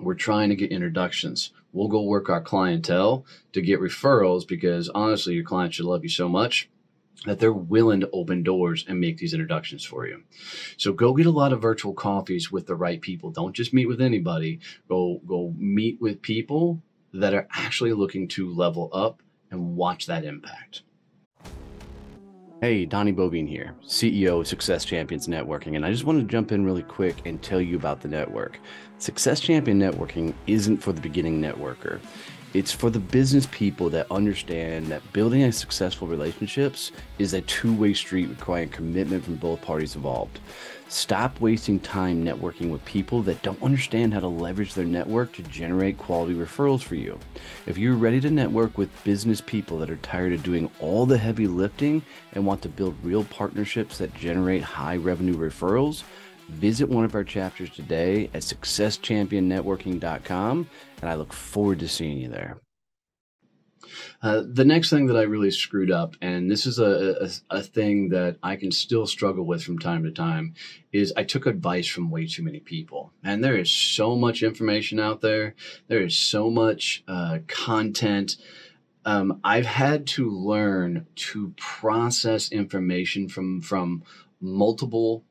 we're 0.00 0.14
trying 0.14 0.48
to 0.48 0.56
get 0.56 0.72
introductions. 0.72 1.52
We'll 1.74 1.88
go 1.88 2.02
work 2.02 2.30
our 2.30 2.40
clientele 2.40 3.26
to 3.52 3.60
get 3.60 3.80
referrals 3.80 4.46
because 4.46 4.88
honestly, 4.90 5.34
your 5.34 5.44
clients 5.44 5.76
should 5.76 5.86
love 5.86 6.04
you 6.04 6.08
so 6.08 6.28
much 6.28 6.70
that 7.26 7.40
they're 7.40 7.52
willing 7.52 8.00
to 8.00 8.10
open 8.12 8.42
doors 8.42 8.84
and 8.86 9.00
make 9.00 9.18
these 9.18 9.34
introductions 9.34 9.84
for 9.84 10.06
you. 10.06 10.22
So 10.76 10.92
go 10.92 11.14
get 11.14 11.26
a 11.26 11.30
lot 11.30 11.52
of 11.52 11.60
virtual 11.60 11.92
coffees 11.92 12.52
with 12.52 12.66
the 12.66 12.76
right 12.76 13.00
people. 13.00 13.30
Don't 13.30 13.54
just 13.56 13.74
meet 13.74 13.86
with 13.86 14.00
anybody. 14.00 14.60
Go 14.88 15.20
go 15.26 15.52
meet 15.58 16.00
with 16.00 16.22
people 16.22 16.82
that 17.12 17.34
are 17.34 17.48
actually 17.52 17.92
looking 17.92 18.28
to 18.28 18.52
level 18.52 18.88
up 18.92 19.22
and 19.50 19.76
watch 19.76 20.06
that 20.06 20.24
impact. 20.24 20.82
Hey, 22.60 22.86
Donnie 22.86 23.12
Boivin 23.12 23.48
here, 23.48 23.74
CEO 23.84 24.40
of 24.40 24.46
Success 24.46 24.84
Champions 24.84 25.26
Networking, 25.26 25.74
and 25.74 25.84
I 25.84 25.90
just 25.90 26.04
want 26.04 26.20
to 26.20 26.24
jump 26.24 26.52
in 26.52 26.64
really 26.64 26.84
quick 26.84 27.16
and 27.26 27.42
tell 27.42 27.60
you 27.60 27.76
about 27.76 28.00
the 28.00 28.08
network. 28.08 28.60
Success 28.98 29.40
Champion 29.40 29.78
Networking 29.78 30.32
isn't 30.46 30.78
for 30.78 30.92
the 30.92 31.00
beginning 31.00 31.42
networker. 31.42 32.00
It's 32.54 32.70
for 32.70 32.88
the 32.88 33.00
business 33.00 33.48
people 33.50 33.90
that 33.90 34.10
understand 34.10 34.86
that 34.86 35.02
building 35.12 35.42
a 35.42 35.52
successful 35.52 36.06
relationships 36.06 36.92
is 37.18 37.34
a 37.34 37.40
two-way 37.42 37.92
street 37.92 38.28
requiring 38.28 38.68
commitment 38.68 39.24
from 39.24 39.34
both 39.34 39.60
parties 39.60 39.96
involved. 39.96 40.38
Stop 40.88 41.40
wasting 41.40 41.80
time 41.80 42.24
networking 42.24 42.70
with 42.70 42.84
people 42.84 43.22
that 43.22 43.42
don't 43.42 43.62
understand 43.62 44.12
how 44.12 44.20
to 44.20 44.28
leverage 44.28 44.74
their 44.74 44.84
network 44.84 45.32
to 45.32 45.42
generate 45.44 45.96
quality 45.96 46.34
referrals 46.34 46.82
for 46.82 46.94
you. 46.94 47.18
If 47.66 47.78
you're 47.78 47.94
ready 47.94 48.20
to 48.20 48.30
network 48.30 48.76
with 48.76 48.90
business 49.02 49.40
people 49.40 49.78
that 49.78 49.88
are 49.90 49.96
tired 49.96 50.34
of 50.34 50.42
doing 50.42 50.70
all 50.80 51.06
the 51.06 51.18
heavy 51.18 51.46
lifting 51.46 52.02
and 52.32 52.44
want 52.44 52.60
to 52.62 52.68
build 52.68 52.96
real 53.02 53.24
partnerships 53.24 53.96
that 53.98 54.14
generate 54.14 54.62
high 54.62 54.96
revenue 54.96 55.36
referrals, 55.36 56.02
visit 56.50 56.88
one 56.88 57.04
of 57.04 57.14
our 57.14 57.24
chapters 57.24 57.70
today 57.70 58.24
at 58.34 58.42
successchampionnetworking.com 58.42 60.68
and 61.00 61.10
I 61.10 61.14
look 61.14 61.32
forward 61.32 61.78
to 61.80 61.88
seeing 61.88 62.18
you 62.18 62.28
there. 62.28 62.58
Uh, 64.22 64.42
the 64.46 64.64
next 64.64 64.90
thing 64.90 65.06
that 65.06 65.16
I 65.16 65.22
really 65.22 65.50
screwed 65.50 65.90
up, 65.90 66.16
and 66.20 66.50
this 66.50 66.66
is 66.66 66.78
a, 66.78 67.30
a, 67.50 67.58
a, 67.58 67.62
thing 67.62 68.10
that 68.10 68.36
I 68.42 68.56
can 68.56 68.70
still 68.70 69.06
struggle 69.06 69.44
with 69.44 69.62
from 69.62 69.78
time 69.78 70.04
to 70.04 70.10
time, 70.10 70.54
is 70.92 71.12
I 71.16 71.24
took 71.24 71.46
advice 71.46 71.86
from 71.86 72.10
way 72.10 72.26
too 72.26 72.42
many 72.42 72.60
people. 72.60 73.12
And 73.22 73.42
there 73.42 73.56
is 73.56 73.70
so 73.70 74.16
much 74.16 74.42
information 74.42 74.98
out 74.98 75.20
there, 75.20 75.54
there 75.88 76.02
is 76.02 76.16
so 76.16 76.50
much 76.50 77.04
uh, 77.08 77.38
content. 77.46 78.36
Um, 79.04 79.40
I've 79.44 79.66
had 79.66 80.06
to 80.08 80.30
learn 80.30 81.06
to 81.16 81.52
process 81.56 82.50
information 82.50 83.28
from 83.28 83.60
from 83.60 84.02
multiple 84.40 85.24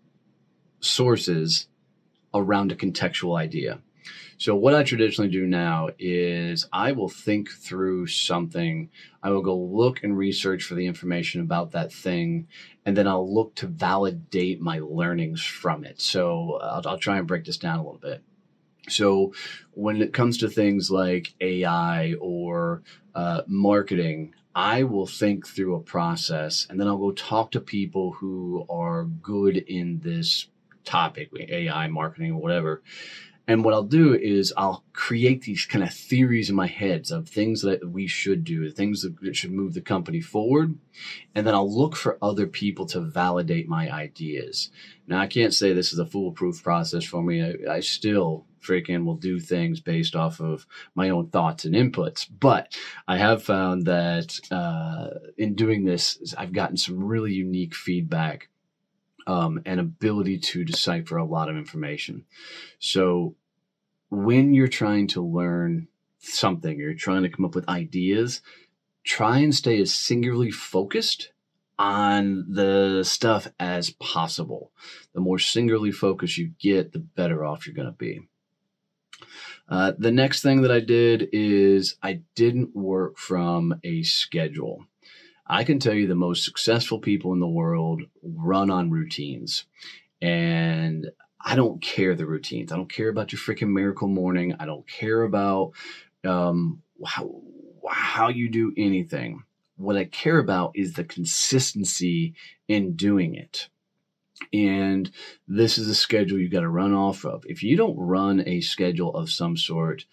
sources 0.80 1.68
around 2.34 2.72
a 2.72 2.76
contextual 2.76 3.38
idea. 3.38 3.82
So 4.38 4.56
what 4.56 4.76
I 4.76 4.84
traditionally 4.84 5.30
do 5.30 5.46
now 5.46 5.90
is 6.00 6.68
I 6.72 6.92
will 6.92 7.10
think 7.10 7.50
through 7.50 8.08
something. 8.08 8.90
I 9.22 9.30
will 9.30 9.42
go 9.42 9.58
look 9.58 10.04
and 10.04 10.18
research 10.18 10.64
for 10.64 10.76
the 10.76 10.86
information 10.86 11.42
about 11.42 11.72
that 11.72 11.92
thing, 11.92 12.48
and 12.86 12.96
then 12.98 13.08
I'll 13.08 13.32
look 13.32 13.56
to 13.56 13.68
validate 13.68 14.62
my 14.62 14.80
learnings 14.80 15.42
from 15.42 15.86
it. 15.86 16.02
So 16.02 16.60
I'll, 16.62 16.88
I'll 16.88 16.98
try 16.98 17.18
and 17.18 17.28
break 17.28 17.46
this 17.46 17.58
down 17.58 17.80
a 17.80 17.84
little 17.84 18.00
bit. 18.00 18.24
So 18.90 19.34
when 19.72 20.02
it 20.02 20.14
comes 20.14 20.38
to 20.40 20.50
things 20.50 20.92
like 20.92 21.34
AI 21.40 22.16
or 22.20 22.84
uh, 23.16 23.44
marketing, 23.48 24.34
I 24.56 24.84
will 24.84 25.08
think 25.08 25.48
through 25.48 25.76
a 25.76 25.82
process 25.82 26.68
and 26.70 26.80
then 26.80 26.88
I'll 26.88 26.98
go 26.98 27.12
talk 27.12 27.52
to 27.52 27.60
people 27.60 28.12
who 28.12 28.66
are 28.70 29.06
good 29.06 29.58
in 29.58 30.00
this 30.04 30.48
topic, 30.84 31.30
AI, 31.34 31.88
marketing, 31.88 32.36
whatever. 32.36 32.84
And 33.48 33.64
what 33.64 33.74
I'll 33.74 33.84
do 33.84 34.14
is 34.14 34.54
I'll 34.56 34.86
create 34.94 35.42
these 35.42 35.66
kind 35.66 35.84
of 35.84 35.94
theories 35.94 36.50
in 36.50 36.56
my 36.56 36.68
heads 36.68 37.12
of 37.12 37.28
things 37.28 37.62
that 37.64 37.90
we 37.90 38.08
should 38.08 38.44
do, 38.46 38.70
things 38.72 39.06
that 39.22 39.36
should 39.36 39.52
move 39.52 39.74
the 39.74 39.82
company 39.82 40.22
forward. 40.22 40.78
And 41.36 41.46
then 41.46 41.54
I'll 41.54 41.70
look 41.70 41.96
for 41.96 42.18
other 42.22 42.48
people 42.48 42.86
to 42.88 43.02
validate 43.02 43.68
my 43.68 43.92
ideas. 43.92 44.72
Now, 45.08 45.20
I 45.20 45.28
can't 45.28 45.54
say 45.54 45.74
this 45.74 45.92
is 45.92 46.00
a 46.00 46.06
foolproof 46.06 46.64
process 46.64 47.04
for 47.04 47.22
me. 47.22 47.44
I, 47.44 47.74
I 47.74 47.80
still 47.82 48.46
freaking 48.62 49.04
will 49.04 49.16
do 49.18 49.40
things 49.40 49.82
based 49.82 50.16
off 50.16 50.40
of 50.40 50.66
my 50.96 51.10
own 51.10 51.28
thoughts 51.28 51.66
and 51.66 51.76
inputs. 51.76 52.26
But 52.40 52.78
I 53.10 53.18
have 53.18 53.44
found 53.44 53.86
that 53.88 54.40
uh, 54.52 55.10
in 55.38 55.56
doing 55.56 55.84
this, 55.84 56.34
I've 56.38 56.54
gotten 56.54 56.78
some 56.78 57.04
really 57.04 57.34
unique 57.34 57.76
feedback 57.76 58.48
um, 59.28 59.62
and 59.66 59.80
ability 59.80 60.38
to 60.38 60.64
decipher 60.64 61.18
a 61.18 61.26
lot 61.26 61.50
of 61.50 61.58
information. 61.58 62.26
So 62.80 63.36
when 64.10 64.54
you're 64.54 64.68
trying 64.68 65.08
to 65.08 65.22
learn 65.22 65.88
something, 66.20 66.78
you're 66.78 66.94
trying 66.94 67.24
to 67.24 67.30
come 67.30 67.46
up 67.46 67.56
with 67.56 67.68
ideas, 67.68 68.42
try 69.04 69.40
and 69.40 69.54
stay 69.54 69.82
as 69.82 69.94
singularly 69.94 70.52
focused 70.52 71.32
on 71.80 72.46
the 72.50 73.04
stuff 73.04 73.48
as 73.60 73.90
possible. 73.90 74.72
The 75.14 75.22
more 75.22 75.40
singularly 75.40 75.92
focused 75.92 76.38
you 76.38 76.52
get, 76.60 76.94
the 76.94 77.00
better 77.00 77.44
off 77.44 77.66
you're 77.66 77.76
going 77.76 77.88
to 77.88 77.92
be. 77.92 78.22
Uh, 79.68 79.94
the 79.98 80.12
next 80.12 80.42
thing 80.42 80.62
that 80.62 80.72
I 80.72 80.80
did 80.80 81.30
is 81.32 81.96
I 82.04 82.22
didn't 82.36 82.76
work 82.76 83.18
from 83.18 83.80
a 83.84 84.04
schedule. 84.04 84.86
I 85.46 85.64
can 85.64 85.80
tell 85.80 85.94
you 85.94 86.08
the 86.08 86.16
most 86.16 86.46
successful 86.46 87.00
people 87.00 87.34
in 87.34 87.40
the 87.40 87.48
world 87.48 88.04
run 88.22 88.70
on 88.70 88.92
routines. 88.92 89.66
And 90.22 91.12
I 91.40 91.56
don't 91.56 91.82
care 91.82 92.16
the 92.16 92.26
routines. 92.26 92.72
I 92.72 92.78
don't 92.78 92.92
care 92.92 93.10
about 93.10 93.34
your 93.34 93.40
freaking 93.40 93.74
miracle 93.74 94.08
morning. 94.08 94.56
I 94.60 94.66
don't 94.66 94.88
care 94.88 95.24
about 95.24 95.72
um, 96.24 96.82
how, 97.06 97.42
how 97.90 98.30
you 98.30 98.50
do 98.50 98.74
anything. 98.78 99.44
What 99.76 99.98
I 99.98 100.06
care 100.06 100.38
about 100.38 100.72
is 100.76 100.94
the 100.94 101.04
consistency 101.04 102.36
in 102.68 102.96
doing 102.96 103.36
it. 103.36 103.68
And 104.54 105.12
this 105.48 105.78
is 105.78 105.90
a 105.90 105.96
schedule 105.96 106.40
you've 106.40 106.52
got 106.52 106.62
to 106.62 106.70
run 106.70 106.94
off 106.94 107.26
of. 107.26 107.44
If 107.48 107.64
you 107.64 107.76
don't 107.76 107.98
run 107.98 108.44
a 108.48 108.62
schedule 108.62 109.14
of 109.14 109.30
some 109.30 109.58
sort, 109.58 110.06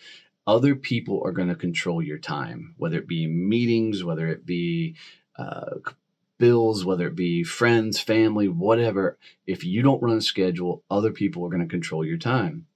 other 0.47 0.75
people 0.75 1.23
are 1.25 1.33
going 1.33 1.49
to 1.49 1.55
control 1.55 2.03
your 2.03 2.19
time, 2.19 2.75
whether 2.77 2.99
it 2.99 3.07
be 3.07 3.27
meetings, 3.27 4.03
whether 4.03 4.27
it 4.27 4.45
be 4.45 4.97
uh, 5.41 5.91
bills, 6.39 6.85
whether 6.85 7.07
it 7.07 7.17
be 7.17 7.43
friends, 7.43 8.01
family, 8.01 8.49
whatever. 8.49 9.19
If 9.47 9.65
you 9.65 9.83
don't 9.83 10.03
run 10.03 10.17
a 10.17 10.21
schedule, 10.21 10.83
other 10.91 11.13
people 11.13 11.45
are 11.45 11.51
going 11.51 11.63
to 11.63 11.69
control 11.69 12.05
your 12.05 12.19
time. 12.19 12.67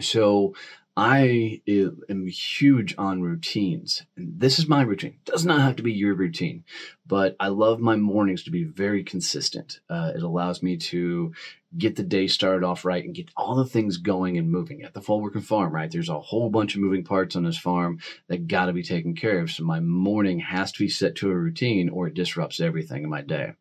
So 0.00 0.54
I 0.96 1.62
am 1.66 2.26
huge 2.26 2.94
on 2.98 3.22
routines. 3.22 4.02
And 4.16 4.38
this 4.38 4.58
is 4.58 4.68
my 4.68 4.82
routine. 4.82 5.14
It 5.14 5.30
does 5.30 5.46
not 5.46 5.62
have 5.62 5.76
to 5.76 5.82
be 5.82 5.92
your 5.92 6.14
routine, 6.14 6.64
but 7.06 7.34
I 7.40 7.48
love 7.48 7.80
my 7.80 7.96
mornings 7.96 8.42
to 8.44 8.50
be 8.50 8.64
very 8.64 9.02
consistent. 9.02 9.80
Uh, 9.88 10.12
it 10.14 10.22
allows 10.22 10.62
me 10.62 10.76
to 10.76 11.32
get 11.78 11.96
the 11.96 12.02
day 12.02 12.26
started 12.26 12.62
off 12.62 12.84
right 12.84 13.02
and 13.02 13.14
get 13.14 13.30
all 13.38 13.54
the 13.54 13.64
things 13.64 13.96
going 13.96 14.36
and 14.36 14.50
moving 14.50 14.82
at 14.82 14.92
the 14.92 15.00
full 15.00 15.22
working 15.22 15.40
farm, 15.40 15.72
right? 15.72 15.90
There's 15.90 16.10
a 16.10 16.20
whole 16.20 16.50
bunch 16.50 16.74
of 16.74 16.82
moving 16.82 17.04
parts 17.04 17.36
on 17.36 17.44
this 17.44 17.56
farm 17.56 17.98
that 18.28 18.46
got 18.46 18.66
to 18.66 18.74
be 18.74 18.82
taken 18.82 19.14
care 19.14 19.40
of. 19.40 19.50
So 19.50 19.64
my 19.64 19.80
morning 19.80 20.40
has 20.40 20.72
to 20.72 20.78
be 20.78 20.88
set 20.88 21.14
to 21.16 21.30
a 21.30 21.34
routine 21.34 21.88
or 21.88 22.08
it 22.08 22.14
disrupts 22.14 22.60
everything 22.60 23.02
in 23.02 23.08
my 23.08 23.22
day. 23.22 23.54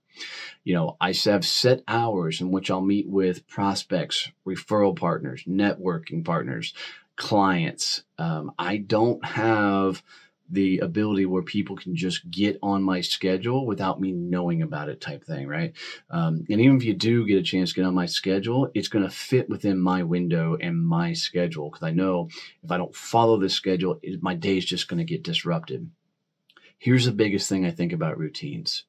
You 0.63 0.75
know, 0.75 0.97
I 0.99 1.13
have 1.25 1.45
set 1.45 1.83
hours 1.87 2.41
in 2.41 2.51
which 2.51 2.69
I'll 2.69 2.81
meet 2.81 3.07
with 3.07 3.47
prospects, 3.47 4.29
referral 4.45 4.95
partners, 4.95 5.43
networking 5.47 6.23
partners, 6.23 6.73
clients. 7.15 8.03
Um, 8.17 8.51
I 8.57 8.77
don't 8.77 9.23
have 9.23 10.03
the 10.51 10.79
ability 10.79 11.25
where 11.25 11.41
people 11.41 11.77
can 11.77 11.95
just 11.95 12.29
get 12.29 12.59
on 12.61 12.83
my 12.83 12.99
schedule 12.99 13.65
without 13.65 14.01
me 14.01 14.11
knowing 14.11 14.61
about 14.61 14.89
it 14.89 14.99
type 14.99 15.23
thing 15.23 15.47
right? 15.47 15.73
Um, 16.09 16.45
and 16.49 16.59
even 16.59 16.75
if 16.77 16.83
you 16.83 16.93
do 16.93 17.25
get 17.25 17.37
a 17.37 17.43
chance 17.43 17.69
to 17.69 17.75
get 17.75 17.85
on 17.85 17.95
my 17.95 18.05
schedule 18.05 18.69
it's 18.73 18.89
going 18.89 19.05
to 19.05 19.09
fit 19.09 19.49
within 19.49 19.79
my 19.79 20.03
window 20.03 20.57
and 20.59 20.85
my 20.85 21.13
schedule 21.13 21.69
because 21.69 21.83
i 21.83 21.91
know 21.91 22.27
if 22.63 22.69
i 22.69 22.77
don't 22.77 22.93
follow 22.93 23.39
this 23.39 23.53
schedule 23.53 23.97
it, 24.03 24.21
my 24.21 24.35
day 24.35 24.57
is 24.57 24.65
just 24.65 24.87
going 24.87 24.97
to 24.97 25.05
get 25.05 25.23
disrupted. 25.23 25.89
Here's 26.77 27.05
the 27.05 27.11
biggest 27.13 27.47
thing 27.47 27.65
i 27.65 27.71
think 27.71 27.93
about 27.93 28.17
routines 28.17 28.83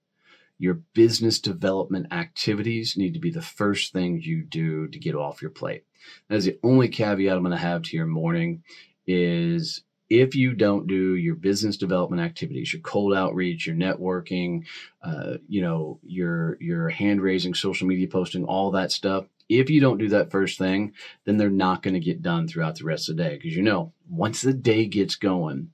your 0.58 0.74
business 0.94 1.40
development 1.40 2.06
activities 2.12 2.96
need 2.96 3.14
to 3.14 3.20
be 3.20 3.30
the 3.30 3.42
first 3.42 3.92
things 3.92 4.26
you 4.26 4.42
do 4.42 4.88
to 4.88 4.98
get 4.98 5.14
off 5.14 5.42
your 5.42 5.50
plate 5.50 5.84
that 6.28 6.36
is 6.36 6.44
the 6.44 6.58
only 6.62 6.88
caveat 6.88 7.36
i'm 7.36 7.42
going 7.42 7.50
to 7.52 7.56
have 7.56 7.82
to 7.82 7.96
your 7.96 8.06
morning 8.06 8.62
is 9.06 9.82
if 10.12 10.34
you 10.34 10.52
don't 10.52 10.86
do 10.86 11.16
your 11.16 11.34
business 11.34 11.78
development 11.78 12.20
activities, 12.20 12.70
your 12.70 12.82
cold 12.82 13.14
outreach, 13.14 13.66
your 13.66 13.74
networking, 13.74 14.66
uh, 15.02 15.38
you 15.48 15.62
know, 15.62 15.98
your 16.02 16.58
your 16.60 16.90
hand 16.90 17.22
raising, 17.22 17.54
social 17.54 17.86
media 17.86 18.06
posting, 18.06 18.44
all 18.44 18.70
that 18.72 18.92
stuff, 18.92 19.24
if 19.48 19.70
you 19.70 19.80
don't 19.80 19.96
do 19.96 20.08
that 20.10 20.30
first 20.30 20.58
thing, 20.58 20.92
then 21.24 21.38
they're 21.38 21.48
not 21.48 21.82
going 21.82 21.94
to 21.94 22.00
get 22.00 22.20
done 22.20 22.46
throughout 22.46 22.76
the 22.76 22.84
rest 22.84 23.08
of 23.08 23.16
the 23.16 23.22
day. 23.22 23.36
Because 23.36 23.56
you 23.56 23.62
know, 23.62 23.92
once 24.08 24.42
the 24.42 24.52
day 24.52 24.84
gets 24.84 25.16
going, 25.16 25.70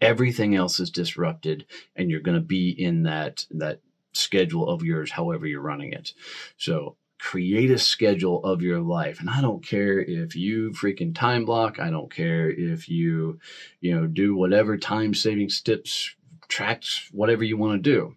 everything 0.00 0.54
else 0.54 0.78
is 0.78 0.90
disrupted, 0.90 1.66
and 1.96 2.10
you're 2.10 2.20
going 2.20 2.38
to 2.38 2.44
be 2.44 2.70
in 2.70 3.02
that 3.02 3.44
that 3.50 3.80
schedule 4.18 4.68
of 4.68 4.82
yours, 4.82 5.10
however 5.12 5.46
you're 5.46 5.60
running 5.60 5.92
it. 5.92 6.12
So 6.56 6.96
create 7.18 7.70
a 7.70 7.78
schedule 7.78 8.44
of 8.44 8.62
your 8.62 8.80
life. 8.80 9.20
And 9.20 9.28
I 9.28 9.40
don't 9.40 9.64
care 9.64 9.98
if 10.00 10.36
you 10.36 10.70
freaking 10.70 11.14
time 11.14 11.44
block. 11.44 11.80
I 11.80 11.90
don't 11.90 12.12
care 12.14 12.50
if 12.50 12.88
you, 12.88 13.40
you 13.80 13.94
know, 13.94 14.06
do 14.06 14.36
whatever 14.36 14.76
time 14.78 15.14
saving 15.14 15.48
tips, 15.48 16.14
tracks, 16.48 17.08
whatever 17.12 17.42
you 17.42 17.56
want 17.56 17.82
to 17.82 17.90
do. 17.90 18.16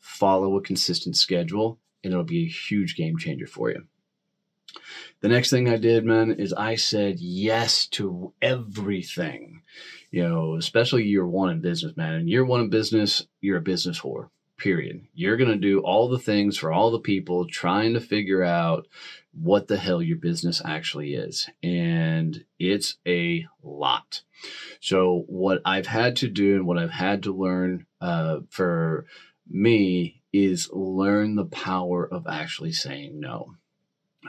Follow 0.00 0.56
a 0.56 0.62
consistent 0.62 1.16
schedule 1.16 1.78
and 2.02 2.12
it'll 2.12 2.24
be 2.24 2.44
a 2.44 2.48
huge 2.48 2.96
game 2.96 3.18
changer 3.18 3.46
for 3.46 3.70
you. 3.70 3.86
The 5.20 5.28
next 5.28 5.50
thing 5.50 5.68
I 5.68 5.76
did, 5.76 6.04
man, 6.04 6.32
is 6.32 6.52
I 6.54 6.76
said 6.76 7.20
yes 7.20 7.86
to 7.88 8.32
everything. 8.40 9.62
you 10.10 10.28
know, 10.28 10.56
especially 10.56 11.04
year 11.04 11.26
one 11.26 11.50
in 11.50 11.60
business, 11.60 11.96
man. 11.96 12.14
In 12.14 12.28
year 12.28 12.44
one 12.44 12.60
in 12.60 12.70
business, 12.70 13.26
you're 13.40 13.58
a 13.58 13.62
business 13.62 14.00
whore 14.00 14.28
period. 14.62 15.06
You're 15.14 15.36
going 15.36 15.50
to 15.50 15.56
do 15.56 15.80
all 15.80 16.08
the 16.08 16.18
things 16.18 16.56
for 16.56 16.72
all 16.72 16.90
the 16.90 17.00
people 17.00 17.46
trying 17.46 17.94
to 17.94 18.00
figure 18.00 18.42
out 18.42 18.86
what 19.32 19.66
the 19.66 19.76
hell 19.76 20.00
your 20.00 20.18
business 20.18 20.62
actually 20.64 21.14
is. 21.14 21.48
And 21.62 22.44
it's 22.58 22.96
a 23.06 23.46
lot. 23.62 24.22
So, 24.80 25.24
what 25.26 25.60
I've 25.64 25.86
had 25.86 26.16
to 26.16 26.28
do 26.28 26.54
and 26.54 26.66
what 26.66 26.78
I've 26.78 26.90
had 26.90 27.24
to 27.24 27.34
learn 27.34 27.86
uh, 28.00 28.40
for 28.50 29.06
me 29.48 30.22
is 30.32 30.70
learn 30.72 31.34
the 31.34 31.44
power 31.44 32.06
of 32.06 32.26
actually 32.26 32.72
saying 32.72 33.20
no. 33.20 33.54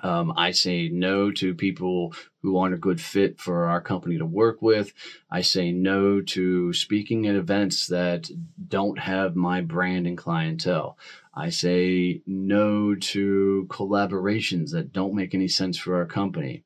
Um, 0.04 0.34
I 0.36 0.52
say 0.52 0.90
no 0.90 1.32
to 1.32 1.56
people 1.56 2.14
who 2.42 2.58
aren't 2.58 2.76
a 2.76 2.78
good 2.78 3.00
fit 3.00 3.40
for 3.40 3.66
our 3.66 3.80
company 3.80 4.18
to 4.18 4.26
work 4.26 4.62
with. 4.62 4.94
I 5.32 5.42
say 5.42 5.72
no 5.72 6.22
to 6.22 6.74
speaking 6.74 7.26
at 7.26 7.36
events 7.36 7.88
that 7.88 8.30
don't 8.68 9.00
have 9.00 9.38
my 9.38 9.62
brand 9.62 10.06
and 10.06 10.18
clientele. 10.18 10.98
I 11.34 11.50
say 11.50 12.22
no 12.28 12.94
to 12.94 13.66
collaborations 13.70 14.72
that 14.72 14.92
don't 14.92 15.16
make 15.16 15.34
any 15.34 15.48
sense 15.48 15.78
for 15.78 15.96
our 15.96 16.06
company. 16.06 16.64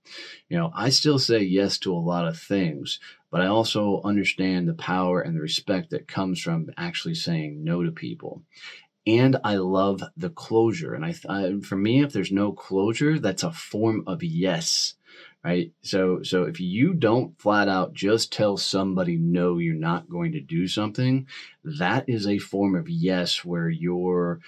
You 0.49 0.57
know, 0.57 0.71
I 0.75 0.89
still 0.89 1.19
say 1.19 1.39
yes 1.39 1.77
to 1.79 1.93
a 1.93 1.95
lot 1.95 2.27
of 2.27 2.39
things, 2.39 2.99
but 3.31 3.41
I 3.41 3.47
also 3.47 4.01
understand 4.03 4.67
the 4.67 4.73
power 4.73 5.21
and 5.21 5.35
the 5.35 5.41
respect 5.41 5.91
that 5.91 6.07
comes 6.07 6.41
from 6.41 6.69
actually 6.75 7.15
saying 7.15 7.63
no 7.63 7.83
to 7.83 7.91
people 7.91 8.41
and 9.07 9.37
I 9.41 9.55
love 9.55 10.03
the 10.17 10.29
closure. 10.29 10.93
And 10.93 11.05
I, 11.05 11.15
I, 11.29 11.53
for 11.63 11.77
me, 11.77 12.03
if 12.03 12.11
there's 12.11 12.31
no 12.31 12.51
closure, 12.51 13.17
that's 13.17 13.43
a 13.43 13.53
form 13.53 14.03
of 14.05 14.21
yes, 14.21 14.95
right? 15.43 15.71
So, 15.81 16.21
so 16.23 16.43
if 16.43 16.59
you 16.59 16.93
don't 16.93 17.39
flat 17.39 17.69
out 17.69 17.93
just 17.93 18.33
tell 18.33 18.57
somebody 18.57 19.15
no, 19.15 19.59
you're 19.59 19.75
not 19.75 20.09
going 20.09 20.33
to 20.33 20.41
do 20.41 20.67
something, 20.67 21.25
that 21.63 22.09
is 22.09 22.27
a 22.27 22.37
form 22.37 22.75
of 22.75 22.89
yes 22.89 23.45
where 23.45 23.69
you're 23.69 24.41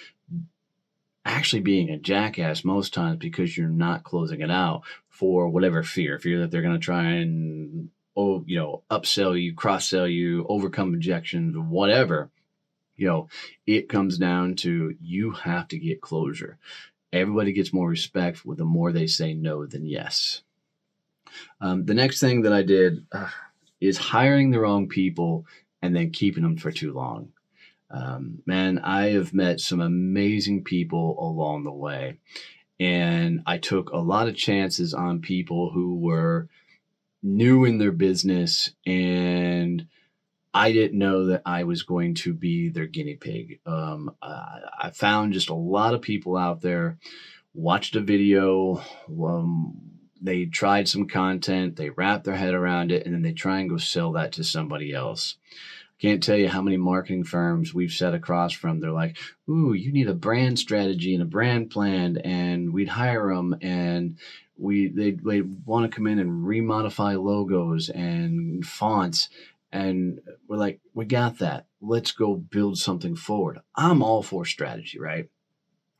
actually 1.24 1.62
being 1.62 1.90
a 1.90 1.98
jackass 1.98 2.66
most 2.66 2.94
times 2.94 3.20
because 3.20 3.58
you're 3.58 3.70
not 3.70 4.04
closing 4.04 4.42
it 4.42 4.52
out 4.52 4.82
for 5.08 5.48
whatever 5.48 5.84
fear, 5.84 6.20
fear 6.20 6.42
that 6.42 6.52
they're 6.52 6.62
going 6.62 6.74
to 6.74 6.80
try 6.80 7.04
and 7.04 7.90
oh, 8.18 8.44
you 8.46 8.58
know, 8.58 8.84
upsell 8.92 9.42
you, 9.42 9.54
cross 9.54 9.88
sell 9.88 10.06
you, 10.06 10.46
overcome 10.50 10.94
objections, 10.94 11.56
whatever 11.58 12.30
you 13.00 13.08
know, 13.08 13.30
it 13.66 13.90
comes 13.90 14.18
down 14.18 14.56
to 14.58 14.96
you 15.02 15.32
have 15.32 15.68
to 15.70 15.80
get 15.80 16.02
closure. 16.02 16.58
Everybody 17.12 17.54
gets 17.54 17.74
more 17.74 17.90
respect 17.90 18.46
with 18.46 18.58
the 18.58 18.66
more 18.66 18.92
they 18.92 19.08
say 19.08 19.34
no 19.34 19.66
than 19.66 19.86
yes. 19.86 20.44
Um, 21.62 21.86
the 21.86 21.94
next 21.94 22.20
thing 22.20 22.44
that 22.44 22.54
I 22.54 22.64
did 22.64 23.06
uh, 23.12 23.30
is 23.82 23.98
hiring 23.98 24.52
the 24.52 24.60
wrong 24.60 24.88
people 24.88 25.46
and 25.82 25.96
then 25.96 26.12
keeping 26.12 26.44
them 26.44 26.58
for 26.58 26.72
too 26.72 26.94
long. 26.94 27.32
Um, 27.92 28.44
man, 28.46 28.80
I 28.80 29.10
have 29.10 29.34
met 29.34 29.60
some 29.60 29.80
amazing 29.80 30.64
people 30.64 31.18
along 31.20 31.64
the 31.64 31.72
way. 31.72 32.18
And 32.80 33.42
I 33.46 33.58
took 33.58 33.90
a 33.90 33.98
lot 33.98 34.28
of 34.28 34.36
chances 34.36 34.94
on 34.94 35.22
people 35.22 35.72
who 35.72 35.98
were 35.98 36.48
new 37.22 37.66
in 37.66 37.78
their 37.78 37.92
business 37.92 38.72
and 38.86 39.88
I 40.54 40.72
didn't 40.72 40.98
know 40.98 41.28
that 41.28 41.44
I 41.46 41.64
was 41.64 41.84
going 41.84 42.16
to 42.16 42.34
be 42.34 42.70
their 42.70 42.88
guinea 42.88 43.16
pig. 43.16 43.60
Um, 43.66 44.16
I, 44.22 44.60
I, 44.82 44.90
found 44.90 45.34
just 45.34 45.50
a 45.50 45.56
lot 45.56 45.94
of 45.94 46.02
people 46.02 46.36
out 46.36 46.62
there 46.62 46.98
watched 47.54 47.96
a 47.96 48.02
video. 48.02 48.82
Um, 49.10 49.80
they 50.22 50.46
tried 50.46 50.88
some 50.88 51.08
content, 51.08 51.76
they 51.76 51.92
wrap 51.92 52.24
their 52.24 52.36
head 52.36 52.54
around 52.54 52.92
it, 52.92 53.06
and 53.06 53.14
then 53.14 53.22
they 53.22 53.32
try 53.32 53.60
and 53.60 53.70
go 53.70 53.78
sell 53.78 54.14
that 54.14 54.34
to 54.34 54.44
somebody 54.44 54.92
else. 54.92 55.36
I 55.52 56.02
can't 56.02 56.24
tell 56.24 56.38
you 56.38 56.50
how 56.50 56.62
many 56.62 56.78
marketing 56.78 57.26
firms 57.26 57.74
we've 57.74 57.92
sat 57.92 58.16
across 58.16 58.52
from. 58.52 58.80
They're 58.80 58.92
like, 58.92 59.18
"Ooh, 59.48 59.74
you 59.74 59.92
need 59.92 60.10
a 60.10 60.14
brand 60.14 60.58
strategy 60.58 61.14
and 61.14 61.22
a 61.22 61.28
brand 61.28 61.70
plan," 61.70 62.18
and 62.18 62.74
we'd 62.74 62.90
hire 62.90 63.34
them, 63.34 63.56
and 63.62 64.18
we 64.58 64.88
they 64.88 65.12
they 65.12 65.42
want 65.42 65.90
to 65.90 65.96
come 65.96 66.08
in 66.08 66.20
and 66.20 66.46
remodify 66.46 67.22
logos 67.22 67.90
and 67.90 68.66
fonts 68.66 69.30
and 69.72 70.20
we're 70.48 70.58
like, 70.58 70.80
we 70.94 71.06
got 71.06 71.40
that. 71.40 71.66
Let's 71.82 72.12
go 72.12 72.36
build 72.36 72.78
something 72.78 73.16
forward. 73.16 73.60
I'm 73.76 74.02
all 74.02 74.24
for 74.24 74.46
strategy, 74.46 75.00
right? 75.00 75.30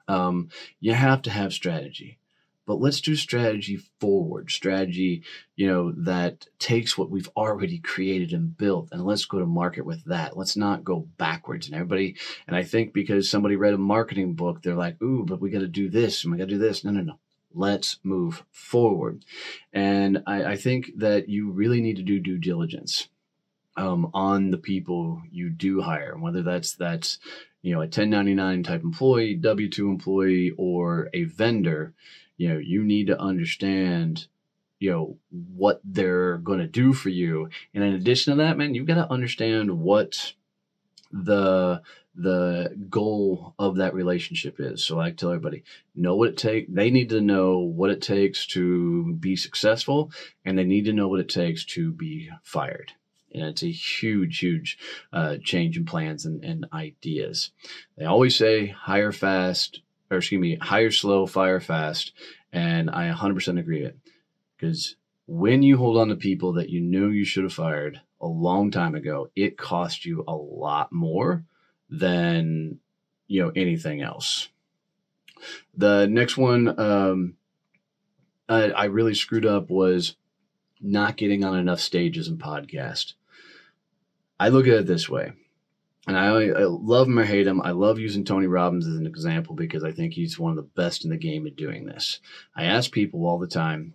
Um, 0.08 0.50
you 0.80 0.94
have 0.94 1.22
to 1.24 1.30
have 1.30 1.54
strategy, 1.54 2.18
but 2.66 2.80
let's 2.80 3.00
do 3.00 3.16
strategy 3.16 3.78
forward, 4.00 4.50
strategy, 4.50 5.24
you 5.56 5.68
know, 5.68 5.92
that 5.92 6.48
takes 6.58 6.98
what 6.98 7.12
we've 7.12 7.30
already 7.38 7.78
created 7.78 8.34
and 8.34 8.58
built, 8.58 8.90
and 8.92 9.06
let's 9.06 9.26
go 9.26 9.38
to 9.38 9.46
market 9.46 9.86
with 9.86 10.04
that. 10.06 10.36
Let's 10.36 10.58
not 10.58 10.84
go 10.84 11.08
backwards. 11.18 11.68
And 11.68 11.76
everybody, 11.76 12.16
and 12.48 12.56
I 12.56 12.64
think 12.64 12.92
because 12.92 13.30
somebody 13.30 13.56
read 13.56 13.76
a 13.76 13.78
marketing 13.78 14.34
book, 14.34 14.64
they're 14.64 14.76
like, 14.76 15.00
ooh, 15.02 15.26
but 15.26 15.40
we 15.40 15.52
got 15.52 15.60
to 15.60 15.68
do 15.68 15.90
this 15.90 16.24
and 16.24 16.32
we 16.32 16.40
got 16.40 16.46
to 16.46 16.56
do 16.56 16.58
this. 16.58 16.84
No, 16.84 16.92
no, 16.92 17.02
no. 17.02 17.20
Let's 17.54 17.98
move 18.04 18.44
forward. 18.52 19.26
And 19.74 20.24
I, 20.28 20.44
I 20.44 20.56
think 20.56 20.92
that 20.98 21.30
you 21.30 21.52
really 21.52 21.82
need 21.82 21.98
to 21.98 22.04
do 22.04 22.20
due 22.20 22.38
diligence 22.38 23.10
um, 23.78 24.10
on 24.14 24.52
the 24.52 24.58
people 24.58 25.22
you 25.32 25.50
do 25.50 25.82
hire, 25.82 26.18
whether 26.18 26.44
that's 26.44 26.74
that's 26.74 27.20
you 27.62 27.74
know 27.74 27.80
a 27.80 27.86
1099 27.86 28.64
type 28.64 28.84
employee, 28.84 29.36
W 29.36 29.70
two 29.70 29.90
employee, 29.90 30.54
or 30.58 31.10
a 31.14 31.24
vendor. 31.24 31.94
You 32.38 32.50
know, 32.50 32.58
you 32.58 32.84
need 32.84 33.08
to 33.08 33.20
understand 33.20 34.28
you 34.80 34.92
know 34.92 35.18
what 35.30 35.82
they're 35.84 36.38
going 36.38 36.60
to 36.60 36.68
do 36.68 36.94
for 36.94 37.10
you 37.10 37.50
and 37.74 37.84
in 37.84 37.94
addition 37.94 38.32
to 38.32 38.44
that 38.44 38.58
man 38.58 38.74
you've 38.74 38.88
got 38.88 38.96
to 38.96 39.12
understand 39.12 39.80
what 39.80 40.34
the 41.12 41.82
the 42.16 42.76
goal 42.90 43.54
of 43.60 43.78
that 43.78 43.94
relationship 43.94 44.56
is 44.60 44.84
so 44.84 45.00
i 45.00 45.12
tell 45.12 45.32
everybody 45.32 45.64
know 45.96 46.16
what 46.16 46.30
it 46.30 46.38
takes 46.38 46.70
they 46.72 46.90
need 46.90 47.10
to 47.10 47.22
know 47.22 47.60
what 47.60 47.90
it 47.90 48.02
takes 48.02 48.46
to 48.46 49.14
be 49.14 49.36
successful 49.36 50.12
and 50.46 50.58
they 50.58 50.64
need 50.64 50.86
to 50.86 50.94
know 50.94 51.08
what 51.08 51.20
it 51.20 51.30
takes 51.30 51.66
to 51.66 51.92
be 51.92 52.30
fired 52.44 52.94
and 53.34 53.44
it's 53.44 53.64
a 53.64 53.72
huge, 53.72 54.40
huge 54.40 54.78
uh, 55.14 55.38
change 55.44 55.78
in 55.78 55.86
plans 55.86 56.26
and, 56.26 56.44
and 56.44 56.66
ideas. 56.74 57.52
They 57.98 58.06
always 58.06 58.36
say 58.36 58.68
hire 58.68 59.12
fast, 59.12 59.82
or 60.10 60.18
excuse 60.18 60.42
me, 60.42 60.58
hire 60.62 60.92
slow, 60.92 61.26
fire 61.26 61.60
fast. 61.60 62.14
And 62.52 62.90
I 62.90 63.12
100% 63.12 63.60
agree 63.60 63.84
with 63.84 63.92
it. 63.92 63.98
Because 64.58 64.96
when 65.28 65.62
you 65.62 65.78
hold 65.78 65.98
on 65.98 66.10
to 66.10 66.16
people 66.16 66.54
that 66.54 66.70
you 66.70 66.82
knew 66.82 67.10
you 67.10 67.26
should 67.26 67.44
have 67.44 67.54
fired 67.54 68.02
a 68.20 68.28
long 68.28 68.72
time 68.72 68.96
ago, 68.96 69.30
it 69.36 69.58
costs 69.58 70.06
you 70.06 70.24
a 70.28 70.36
lot 70.36 70.92
more 70.92 71.46
than 71.90 72.80
you 73.28 73.42
know 73.42 73.52
anything 73.56 74.02
else. 74.02 74.50
The 75.76 76.08
next 76.08 76.36
one 76.36 76.80
um, 76.80 77.36
I, 78.50 78.72
I 78.72 78.86
really 78.86 79.14
screwed 79.14 79.46
up 79.46 79.70
was 79.70 80.16
not 80.82 81.18
getting 81.18 81.44
on 81.44 81.58
enough 81.58 81.80
stages 81.80 82.28
and 82.28 82.40
podcast. 82.40 83.14
I 84.40 84.50
look 84.50 84.68
at 84.68 84.74
it 84.74 84.88
this 84.88 85.10
way, 85.10 85.34
and 86.08 86.18
I, 86.18 86.26
I 86.26 86.64
love 86.64 87.08
him 87.08 87.20
or 87.20 87.26
hate 87.26 87.46
him. 87.46 87.62
I 87.62 87.72
love 87.72 88.00
using 88.00 88.24
Tony 88.24 88.48
Robbins 88.48 88.88
as 88.88 88.96
an 88.96 89.06
example 89.06 89.56
because 89.56 89.84
I 89.84 89.92
think 89.92 90.14
he's 90.14 90.40
one 90.40 90.52
of 90.52 90.56
the 90.56 90.70
best 90.82 91.04
in 91.04 91.12
the 91.12 91.18
game 91.18 91.46
at 91.46 91.56
doing 91.56 91.86
this. 91.86 92.20
I 92.56 92.64
ask 92.64 92.92
people 92.92 93.26
all 93.26 93.38
the 93.38 93.48
time, 93.48 93.94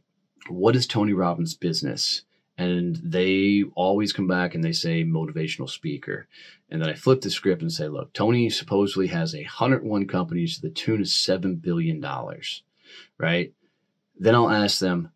what 0.49 0.77
is 0.77 0.87
Tony 0.87 1.13
Robbins' 1.13 1.55
business? 1.55 2.23
And 2.57 3.01
they 3.03 3.65
always 3.75 4.13
come 4.13 4.29
back 4.29 4.55
and 4.55 4.63
they 4.63 4.73
say 4.73 5.03
motivational 5.03 5.69
speaker. 5.69 6.29
And 6.71 6.81
then 6.81 6.89
I 6.89 6.95
flip 6.95 7.21
the 7.21 7.31
script 7.31 7.63
and 7.63 7.73
say, 7.73 7.89
look, 7.89 8.13
Tony 8.13 8.49
supposedly 8.49 9.09
has 9.09 9.35
a 9.35 9.43
101 9.43 10.07
companies 10.07 10.57
to 10.57 10.63
the 10.63 10.71
tune 10.71 11.01
of 11.01 11.07
$7 11.07 11.61
billion, 11.61 12.05
right? 13.19 13.53
Then 14.17 14.35
I'll 14.37 14.51
ask 14.51 14.79
them, 14.79 15.11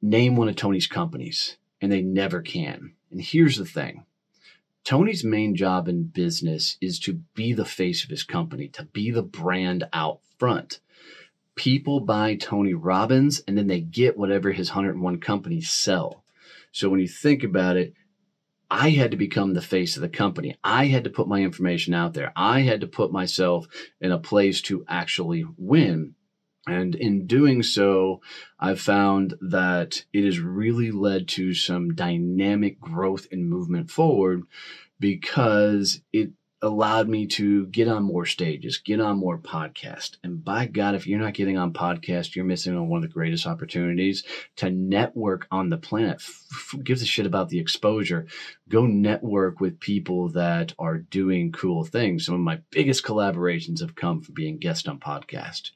name 0.00 0.36
one 0.36 0.48
of 0.48 0.56
Tony's 0.56 0.86
companies. 0.86 1.58
And 1.80 1.92
they 1.92 2.00
never 2.00 2.40
can. 2.40 2.94
And 3.10 3.20
here's 3.20 3.56
the 3.56 3.66
thing 3.66 4.06
Tony's 4.88 5.22
main 5.22 5.54
job 5.54 5.86
in 5.86 6.04
business 6.04 6.78
is 6.80 6.98
to 7.00 7.20
be 7.34 7.52
the 7.52 7.66
face 7.66 8.04
of 8.04 8.08
his 8.08 8.22
company, 8.22 8.68
to 8.68 8.84
be 8.84 9.10
the 9.10 9.22
brand 9.22 9.84
out 9.92 10.20
front. 10.38 10.80
People 11.56 12.00
buy 12.00 12.36
Tony 12.36 12.72
Robbins 12.72 13.42
and 13.46 13.58
then 13.58 13.66
they 13.66 13.82
get 13.82 14.16
whatever 14.16 14.50
his 14.50 14.70
101 14.70 15.20
companies 15.20 15.70
sell. 15.70 16.24
So 16.72 16.88
when 16.88 17.00
you 17.00 17.06
think 17.06 17.44
about 17.44 17.76
it, 17.76 17.92
I 18.70 18.88
had 18.88 19.10
to 19.10 19.18
become 19.18 19.52
the 19.52 19.60
face 19.60 19.96
of 19.96 20.00
the 20.00 20.08
company. 20.08 20.56
I 20.64 20.86
had 20.86 21.04
to 21.04 21.10
put 21.10 21.28
my 21.28 21.42
information 21.42 21.92
out 21.92 22.14
there. 22.14 22.32
I 22.34 22.60
had 22.60 22.80
to 22.80 22.86
put 22.86 23.12
myself 23.12 23.66
in 24.00 24.10
a 24.10 24.18
place 24.18 24.62
to 24.62 24.86
actually 24.88 25.44
win. 25.58 26.14
And 26.68 26.94
in 26.94 27.26
doing 27.26 27.62
so, 27.62 28.20
I've 28.60 28.80
found 28.80 29.34
that 29.40 30.04
it 30.12 30.24
has 30.24 30.38
really 30.38 30.90
led 30.90 31.28
to 31.28 31.54
some 31.54 31.94
dynamic 31.94 32.80
growth 32.80 33.26
and 33.32 33.48
movement 33.48 33.90
forward 33.90 34.42
because 35.00 36.02
it 36.12 36.30
allowed 36.60 37.08
me 37.08 37.26
to 37.26 37.66
get 37.66 37.88
on 37.88 38.02
more 38.02 38.26
stages, 38.26 38.78
get 38.78 39.00
on 39.00 39.16
more 39.16 39.38
podcasts. 39.38 40.16
And 40.24 40.44
by 40.44 40.66
God, 40.66 40.94
if 40.94 41.06
you're 41.06 41.20
not 41.20 41.34
getting 41.34 41.56
on 41.56 41.72
podcast, 41.72 42.34
you're 42.34 42.44
missing 42.44 42.76
on 42.76 42.88
one 42.88 42.98
of 42.98 43.08
the 43.08 43.14
greatest 43.14 43.46
opportunities 43.46 44.24
to 44.56 44.70
network 44.70 45.46
on 45.50 45.68
the 45.68 45.76
planet. 45.76 46.16
F- 46.16 46.74
gives 46.82 47.02
a 47.02 47.06
shit 47.06 47.26
about 47.26 47.48
the 47.48 47.60
exposure. 47.60 48.26
Go 48.68 48.86
network 48.86 49.60
with 49.60 49.78
people 49.80 50.30
that 50.30 50.74
are 50.78 50.98
doing 50.98 51.52
cool 51.52 51.84
things. 51.84 52.26
Some 52.26 52.34
of 52.34 52.40
my 52.40 52.60
biggest 52.70 53.04
collaborations 53.04 53.80
have 53.80 53.94
come 53.94 54.20
from 54.20 54.34
being 54.34 54.58
guest 54.58 54.88
on 54.88 54.98
podcast. 54.98 55.70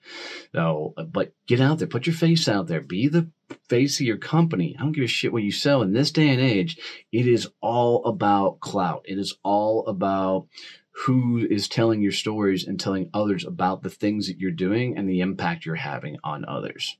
So, 0.53 0.95
uh, 0.97 1.05
but 1.05 1.33
get 1.47 1.61
out 1.61 1.79
there, 1.79 1.89
put 1.89 2.07
your 2.07 2.15
face 2.15 2.49
out 2.49 2.67
there, 2.67 2.81
be 2.81 3.09
the 3.09 3.31
face 3.69 4.01
of 4.01 4.07
your 4.07 4.19
company. 4.19 4.77
I 4.79 4.83
don't 4.83 4.93
give 4.93 5.05
a 5.05 5.09
shit 5.09 5.33
what 5.33 5.43
you 5.43 5.53
sell. 5.53 5.83
In 5.83 5.93
this 5.93 6.11
day 6.11 6.29
and 6.29 6.41
age, 6.41 6.79
it 7.11 7.27
is 7.27 7.49
all 7.61 8.05
about 8.05 8.61
clout. 8.61 9.05
It 9.07 9.19
is 9.19 9.37
all 9.43 9.87
about 9.87 10.47
who 10.93 11.39
is 11.39 11.69
telling 11.69 12.03
your 12.03 12.13
stories 12.13 12.67
and 12.67 12.79
telling 12.79 13.11
others 13.15 13.45
about 13.45 13.83
the 13.83 13.91
things 13.91 14.27
that 14.27 14.39
you're 14.39 14.51
doing 14.51 14.97
and 14.97 15.09
the 15.09 15.21
impact 15.21 15.65
you're 15.65 15.75
having 15.77 16.19
on 16.23 16.45
others. 16.47 16.97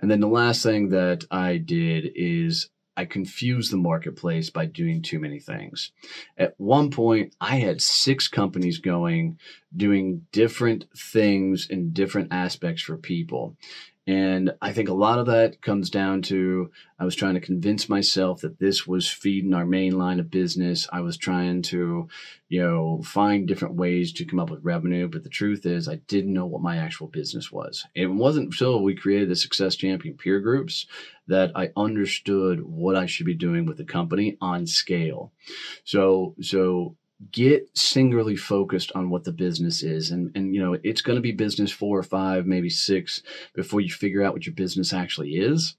And 0.00 0.10
then 0.10 0.20
the 0.20 0.28
last 0.28 0.62
thing 0.62 0.90
that 0.90 1.24
I 1.30 1.56
did 1.56 2.12
is 2.14 2.70
I 2.96 3.04
confused 3.04 3.72
the 3.72 3.76
marketplace 3.76 4.50
by 4.50 4.66
doing 4.66 5.02
too 5.02 5.20
many 5.20 5.38
things. 5.38 5.92
At 6.36 6.54
one 6.58 6.90
point, 6.90 7.34
I 7.40 7.56
had 7.56 7.80
six 7.80 8.26
companies 8.26 8.78
going, 8.78 9.38
doing 9.76 10.26
different 10.32 10.86
things 10.96 11.68
in 11.70 11.92
different 11.92 12.32
aspects 12.32 12.82
for 12.82 12.96
people. 12.96 13.56
And 14.08 14.52
I 14.62 14.72
think 14.72 14.88
a 14.88 14.94
lot 14.94 15.18
of 15.18 15.26
that 15.26 15.60
comes 15.60 15.90
down 15.90 16.22
to 16.22 16.70
I 16.98 17.04
was 17.04 17.14
trying 17.14 17.34
to 17.34 17.40
convince 17.40 17.90
myself 17.90 18.40
that 18.40 18.58
this 18.58 18.86
was 18.86 19.06
feeding 19.06 19.52
our 19.52 19.66
main 19.66 19.98
line 19.98 20.18
of 20.18 20.30
business. 20.30 20.88
I 20.90 21.02
was 21.02 21.18
trying 21.18 21.60
to, 21.64 22.08
you 22.48 22.62
know, 22.62 23.02
find 23.04 23.46
different 23.46 23.74
ways 23.74 24.14
to 24.14 24.24
come 24.24 24.40
up 24.40 24.48
with 24.48 24.64
revenue. 24.64 25.08
But 25.08 25.24
the 25.24 25.28
truth 25.28 25.66
is, 25.66 25.90
I 25.90 25.96
didn't 25.96 26.32
know 26.32 26.46
what 26.46 26.62
my 26.62 26.78
actual 26.78 27.08
business 27.08 27.52
was. 27.52 27.84
It 27.94 28.06
wasn't 28.06 28.46
until 28.46 28.82
we 28.82 28.96
created 28.96 29.28
the 29.28 29.36
Success 29.36 29.76
Champion 29.76 30.16
peer 30.16 30.40
groups 30.40 30.86
that 31.26 31.52
I 31.54 31.68
understood 31.76 32.62
what 32.62 32.96
I 32.96 33.04
should 33.04 33.26
be 33.26 33.34
doing 33.34 33.66
with 33.66 33.76
the 33.76 33.84
company 33.84 34.38
on 34.40 34.66
scale. 34.66 35.34
So, 35.84 36.34
so 36.40 36.96
get 37.32 37.68
singularly 37.76 38.36
focused 38.36 38.92
on 38.94 39.10
what 39.10 39.24
the 39.24 39.32
business 39.32 39.82
is 39.82 40.12
and 40.12 40.30
and 40.36 40.54
you 40.54 40.62
know 40.62 40.76
it's 40.84 41.00
going 41.00 41.16
to 41.16 41.22
be 41.22 41.32
business 41.32 41.72
four 41.72 41.98
or 41.98 42.02
five 42.04 42.46
maybe 42.46 42.70
six 42.70 43.22
before 43.54 43.80
you 43.80 43.90
figure 43.90 44.22
out 44.22 44.32
what 44.32 44.46
your 44.46 44.54
business 44.54 44.92
actually 44.92 45.32
is 45.32 45.76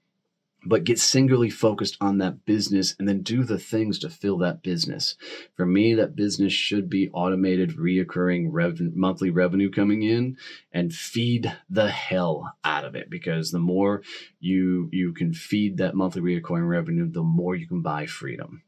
but 0.64 0.84
get 0.84 0.98
singularly 0.98 1.50
focused 1.50 1.96
on 2.00 2.18
that 2.18 2.44
business 2.44 2.94
and 2.98 3.08
then 3.08 3.22
do 3.22 3.44
the 3.44 3.58
things 3.58 3.98
to 4.00 4.10
fill 4.10 4.38
that 4.38 4.62
business. 4.62 5.16
For 5.56 5.64
me, 5.64 5.94
that 5.94 6.16
business 6.16 6.52
should 6.52 6.90
be 6.90 7.08
automated, 7.10 7.76
reoccurring 7.76 8.48
rev- 8.50 8.94
monthly 8.94 9.30
revenue 9.30 9.70
coming 9.70 10.02
in 10.02 10.36
and 10.72 10.92
feed 10.92 11.56
the 11.68 11.88
hell 11.88 12.56
out 12.64 12.84
of 12.84 12.94
it 12.94 13.08
because 13.08 13.50
the 13.50 13.58
more 13.58 14.02
you 14.38 14.88
you 14.92 15.12
can 15.12 15.32
feed 15.32 15.78
that 15.78 15.94
monthly 15.94 16.20
reoccurring 16.20 16.68
revenue, 16.68 17.10
the 17.10 17.22
more 17.22 17.54
you 17.54 17.66
can 17.66 17.82
buy 17.82 18.06
freedom. 18.06 18.62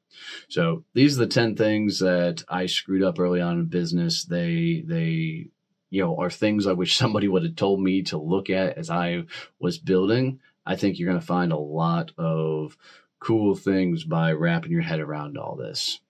So 0.49 0.85
these 0.95 1.17
are 1.17 1.21
the 1.21 1.27
10 1.27 1.57
things 1.57 1.99
that 2.01 2.45
I 2.49 2.67
screwed 2.67 3.03
up 3.03 3.19
early 3.19 3.41
on 3.41 3.59
in 3.59 3.65
business. 3.67 4.25
They, 4.25 4.83
they, 4.87 5.49
you 5.91 6.03
know, 6.03 6.17
are 6.19 6.31
things 6.31 6.67
I 6.67 6.73
wish 6.73 6.97
somebody 6.97 7.29
would 7.29 7.45
have 7.45 7.57
told 7.57 7.81
me 7.81 8.03
to 8.05 8.19
look 8.19 8.51
at 8.51 8.79
as 8.79 8.91
I 8.91 9.25
was 9.59 9.79
building. 9.79 10.41
I 10.65 10.77
think 10.77 10.99
you're 10.99 11.09
going 11.09 11.21
to 11.21 11.27
find 11.27 11.53
a 11.53 11.57
lot 11.57 12.13
of 12.17 12.77
cool 13.19 13.55
things 13.55 14.05
by 14.05 14.33
wrapping 14.33 14.73
your 14.73 14.83
head 14.83 15.01
around 15.01 15.39
all 15.39 15.57
this. 15.57 16.01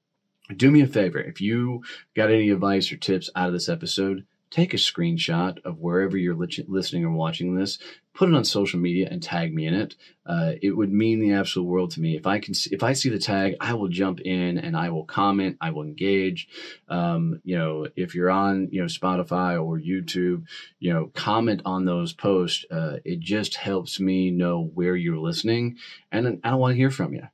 Do 0.56 0.70
me 0.70 0.80
a 0.82 0.86
favor. 0.86 1.18
If 1.18 1.40
you 1.40 1.82
got 2.14 2.30
any 2.30 2.50
advice 2.50 2.90
or 2.92 2.96
tips 2.96 3.30
out 3.34 3.48
of 3.48 3.52
this 3.52 3.68
episode, 3.68 4.26
take 4.52 4.74
a 4.74 4.76
screenshot 4.76 5.58
of 5.64 5.78
wherever 5.78 6.16
you're 6.16 6.36
listening 6.36 7.04
or 7.04 7.10
watching 7.10 7.56
this, 7.56 7.78
put 8.14 8.28
it 8.28 8.34
on 8.34 8.44
social 8.44 8.78
media, 8.78 9.08
and 9.10 9.22
tag 9.22 9.54
me 9.54 9.66
in 9.66 9.72
it. 9.72 9.96
Uh, 10.26 10.52
it 10.60 10.76
would 10.76 10.92
mean 10.92 11.20
the 11.20 11.32
absolute 11.32 11.64
world 11.64 11.90
to 11.90 12.00
me. 12.00 12.16
If 12.16 12.26
I 12.26 12.38
can, 12.38 12.52
see, 12.52 12.72
if 12.74 12.82
I 12.82 12.92
see 12.92 13.08
the 13.08 13.18
tag, 13.18 13.56
I 13.60 13.72
will 13.72 13.88
jump 13.88 14.20
in 14.20 14.58
and 14.58 14.76
I 14.76 14.90
will 14.90 15.06
comment. 15.06 15.56
I 15.60 15.70
will 15.70 15.82
engage. 15.82 16.48
Um, 16.86 17.40
you 17.44 17.56
know, 17.56 17.88
if 17.96 18.14
you're 18.14 18.30
on, 18.30 18.68
you 18.70 18.82
know, 18.82 18.86
Spotify 18.86 19.54
or 19.54 19.78
YouTube, 19.78 20.44
you 20.78 20.92
know, 20.92 21.10
comment 21.14 21.62
on 21.64 21.86
those 21.86 22.12
posts. 22.12 22.66
Uh, 22.70 22.98
it 23.06 23.20
just 23.20 23.54
helps 23.54 23.98
me 23.98 24.30
know 24.30 24.70
where 24.74 24.94
you're 24.94 25.18
listening, 25.18 25.78
and 26.12 26.40
I 26.44 26.54
want 26.56 26.72
to 26.72 26.76
hear 26.76 26.90
from 26.90 27.14
you. 27.14 27.26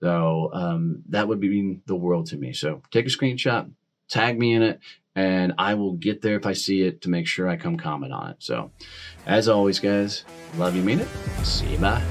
So 0.00 0.50
um, 0.52 1.02
that 1.10 1.28
would 1.28 1.38
mean 1.38 1.82
the 1.86 1.94
world 1.94 2.26
to 2.28 2.36
me. 2.36 2.54
So 2.54 2.82
take 2.90 3.06
a 3.06 3.10
screenshot, 3.10 3.70
tag 4.08 4.36
me 4.36 4.54
in 4.54 4.62
it, 4.62 4.80
and 5.14 5.52
I 5.58 5.74
will 5.74 5.92
get 5.92 6.22
there 6.22 6.36
if 6.36 6.46
I 6.46 6.52
see 6.52 6.82
it 6.82 7.02
to 7.02 7.10
make 7.10 7.26
sure 7.26 7.48
I 7.48 7.56
come 7.56 7.76
comment 7.76 8.12
on 8.12 8.30
it. 8.30 8.36
So, 8.38 8.70
as 9.26 9.48
always, 9.48 9.78
guys, 9.78 10.24
love 10.56 10.74
you, 10.74 10.82
mean 10.82 11.00
it. 11.00 11.08
See 11.44 11.72
you, 11.72 11.78
bye. 11.78 12.02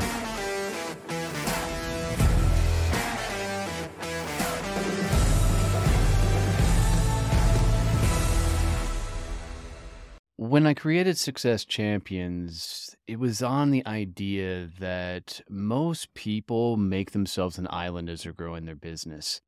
When 10.35 10.67
I 10.67 10.73
created 10.73 11.17
Success 11.17 11.63
Champions, 11.63 12.95
it 13.07 13.19
was 13.19 13.41
on 13.41 13.71
the 13.71 13.85
idea 13.87 14.69
that 14.79 15.39
most 15.49 16.13
people 16.13 16.77
make 16.77 17.11
themselves 17.11 17.57
an 17.57 17.67
island 17.69 18.09
as 18.09 18.23
they're 18.23 18.33
growing 18.33 18.65
their 18.65 18.75
business. 18.75 19.39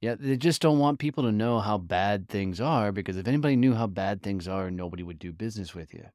Yeah, 0.00 0.14
they 0.18 0.36
just 0.36 0.60
don't 0.60 0.78
want 0.78 0.98
people 0.98 1.24
to 1.24 1.32
know 1.32 1.58
how 1.58 1.78
bad 1.78 2.28
things 2.28 2.60
are 2.60 2.92
because 2.92 3.16
if 3.16 3.26
anybody 3.26 3.56
knew 3.56 3.74
how 3.74 3.86
bad 3.86 4.22
things 4.22 4.46
are, 4.46 4.70
nobody 4.70 5.02
would 5.02 5.18
do 5.18 5.32
business 5.32 5.74
with 5.74 5.94
you. 5.94 6.06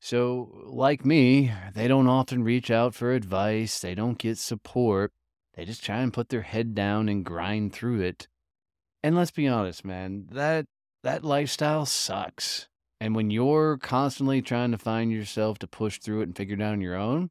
So, 0.00 0.62
like 0.64 1.04
me, 1.04 1.52
they 1.74 1.88
don't 1.88 2.06
often 2.06 2.44
reach 2.44 2.70
out 2.70 2.94
for 2.94 3.12
advice, 3.12 3.80
they 3.80 3.94
don't 3.94 4.18
get 4.18 4.38
support. 4.38 5.12
They 5.54 5.64
just 5.64 5.82
try 5.82 6.00
and 6.00 6.12
put 6.12 6.28
their 6.28 6.42
head 6.42 6.74
down 6.74 7.08
and 7.08 7.24
grind 7.24 7.72
through 7.72 8.02
it. 8.02 8.28
And 9.02 9.16
let's 9.16 9.30
be 9.30 9.48
honest, 9.48 9.84
man, 9.84 10.26
that 10.32 10.66
that 11.02 11.24
lifestyle 11.24 11.86
sucks. 11.86 12.68
And 13.00 13.14
when 13.14 13.30
you're 13.30 13.78
constantly 13.78 14.42
trying 14.42 14.70
to 14.72 14.78
find 14.78 15.10
yourself 15.10 15.58
to 15.60 15.66
push 15.66 15.98
through 15.98 16.20
it 16.20 16.24
and 16.24 16.36
figure 16.36 16.56
it 16.56 16.62
out 16.62 16.72
on 16.72 16.80
your 16.80 16.94
own, 16.94 17.30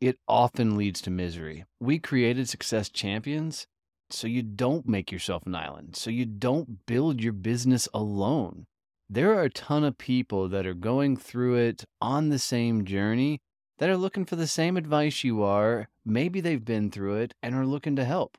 it 0.00 0.18
often 0.28 0.76
leads 0.76 1.00
to 1.02 1.10
misery. 1.10 1.64
We 1.80 1.98
created 1.98 2.48
Success 2.48 2.88
Champions 2.88 3.66
so 4.14 4.26
you 4.26 4.42
don't 4.42 4.88
make 4.88 5.12
yourself 5.12 5.46
an 5.46 5.54
island, 5.54 5.96
so 5.96 6.10
you 6.10 6.24
don't 6.24 6.86
build 6.86 7.22
your 7.22 7.32
business 7.32 7.88
alone. 7.92 8.66
There 9.08 9.34
are 9.34 9.42
a 9.42 9.50
ton 9.50 9.84
of 9.84 9.98
people 9.98 10.48
that 10.48 10.66
are 10.66 10.74
going 10.74 11.16
through 11.16 11.56
it 11.56 11.84
on 12.00 12.30
the 12.30 12.38
same 12.38 12.84
journey 12.84 13.40
that 13.78 13.90
are 13.90 13.96
looking 13.96 14.24
for 14.24 14.36
the 14.36 14.46
same 14.46 14.76
advice 14.76 15.24
you 15.24 15.42
are. 15.42 15.88
Maybe 16.04 16.40
they've 16.40 16.64
been 16.64 16.90
through 16.90 17.16
it 17.16 17.34
and 17.42 17.52
are 17.54 17.66
looking 17.66 17.96
to 17.96 18.04
help. 18.04 18.38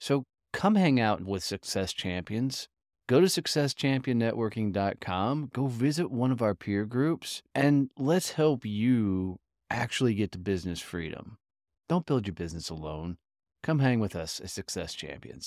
So 0.00 0.24
come 0.52 0.76
hang 0.76 1.00
out 1.00 1.22
with 1.22 1.44
Success 1.44 1.92
Champions. 1.92 2.68
Go 3.08 3.20
to 3.20 3.26
successchampionnetworking.com, 3.26 5.50
go 5.52 5.66
visit 5.66 6.10
one 6.10 6.32
of 6.32 6.42
our 6.42 6.56
peer 6.56 6.84
groups, 6.84 7.40
and 7.54 7.90
let's 7.96 8.32
help 8.32 8.66
you 8.66 9.38
actually 9.70 10.14
get 10.14 10.32
to 10.32 10.38
business 10.38 10.80
freedom. 10.80 11.38
Don't 11.88 12.04
build 12.04 12.26
your 12.26 12.34
business 12.34 12.68
alone. 12.68 13.18
Come 13.62 13.80
hang 13.80 14.00
with 14.00 14.16
us 14.16 14.40
as 14.40 14.52
Success 14.52 14.94
Champions. 14.94 15.46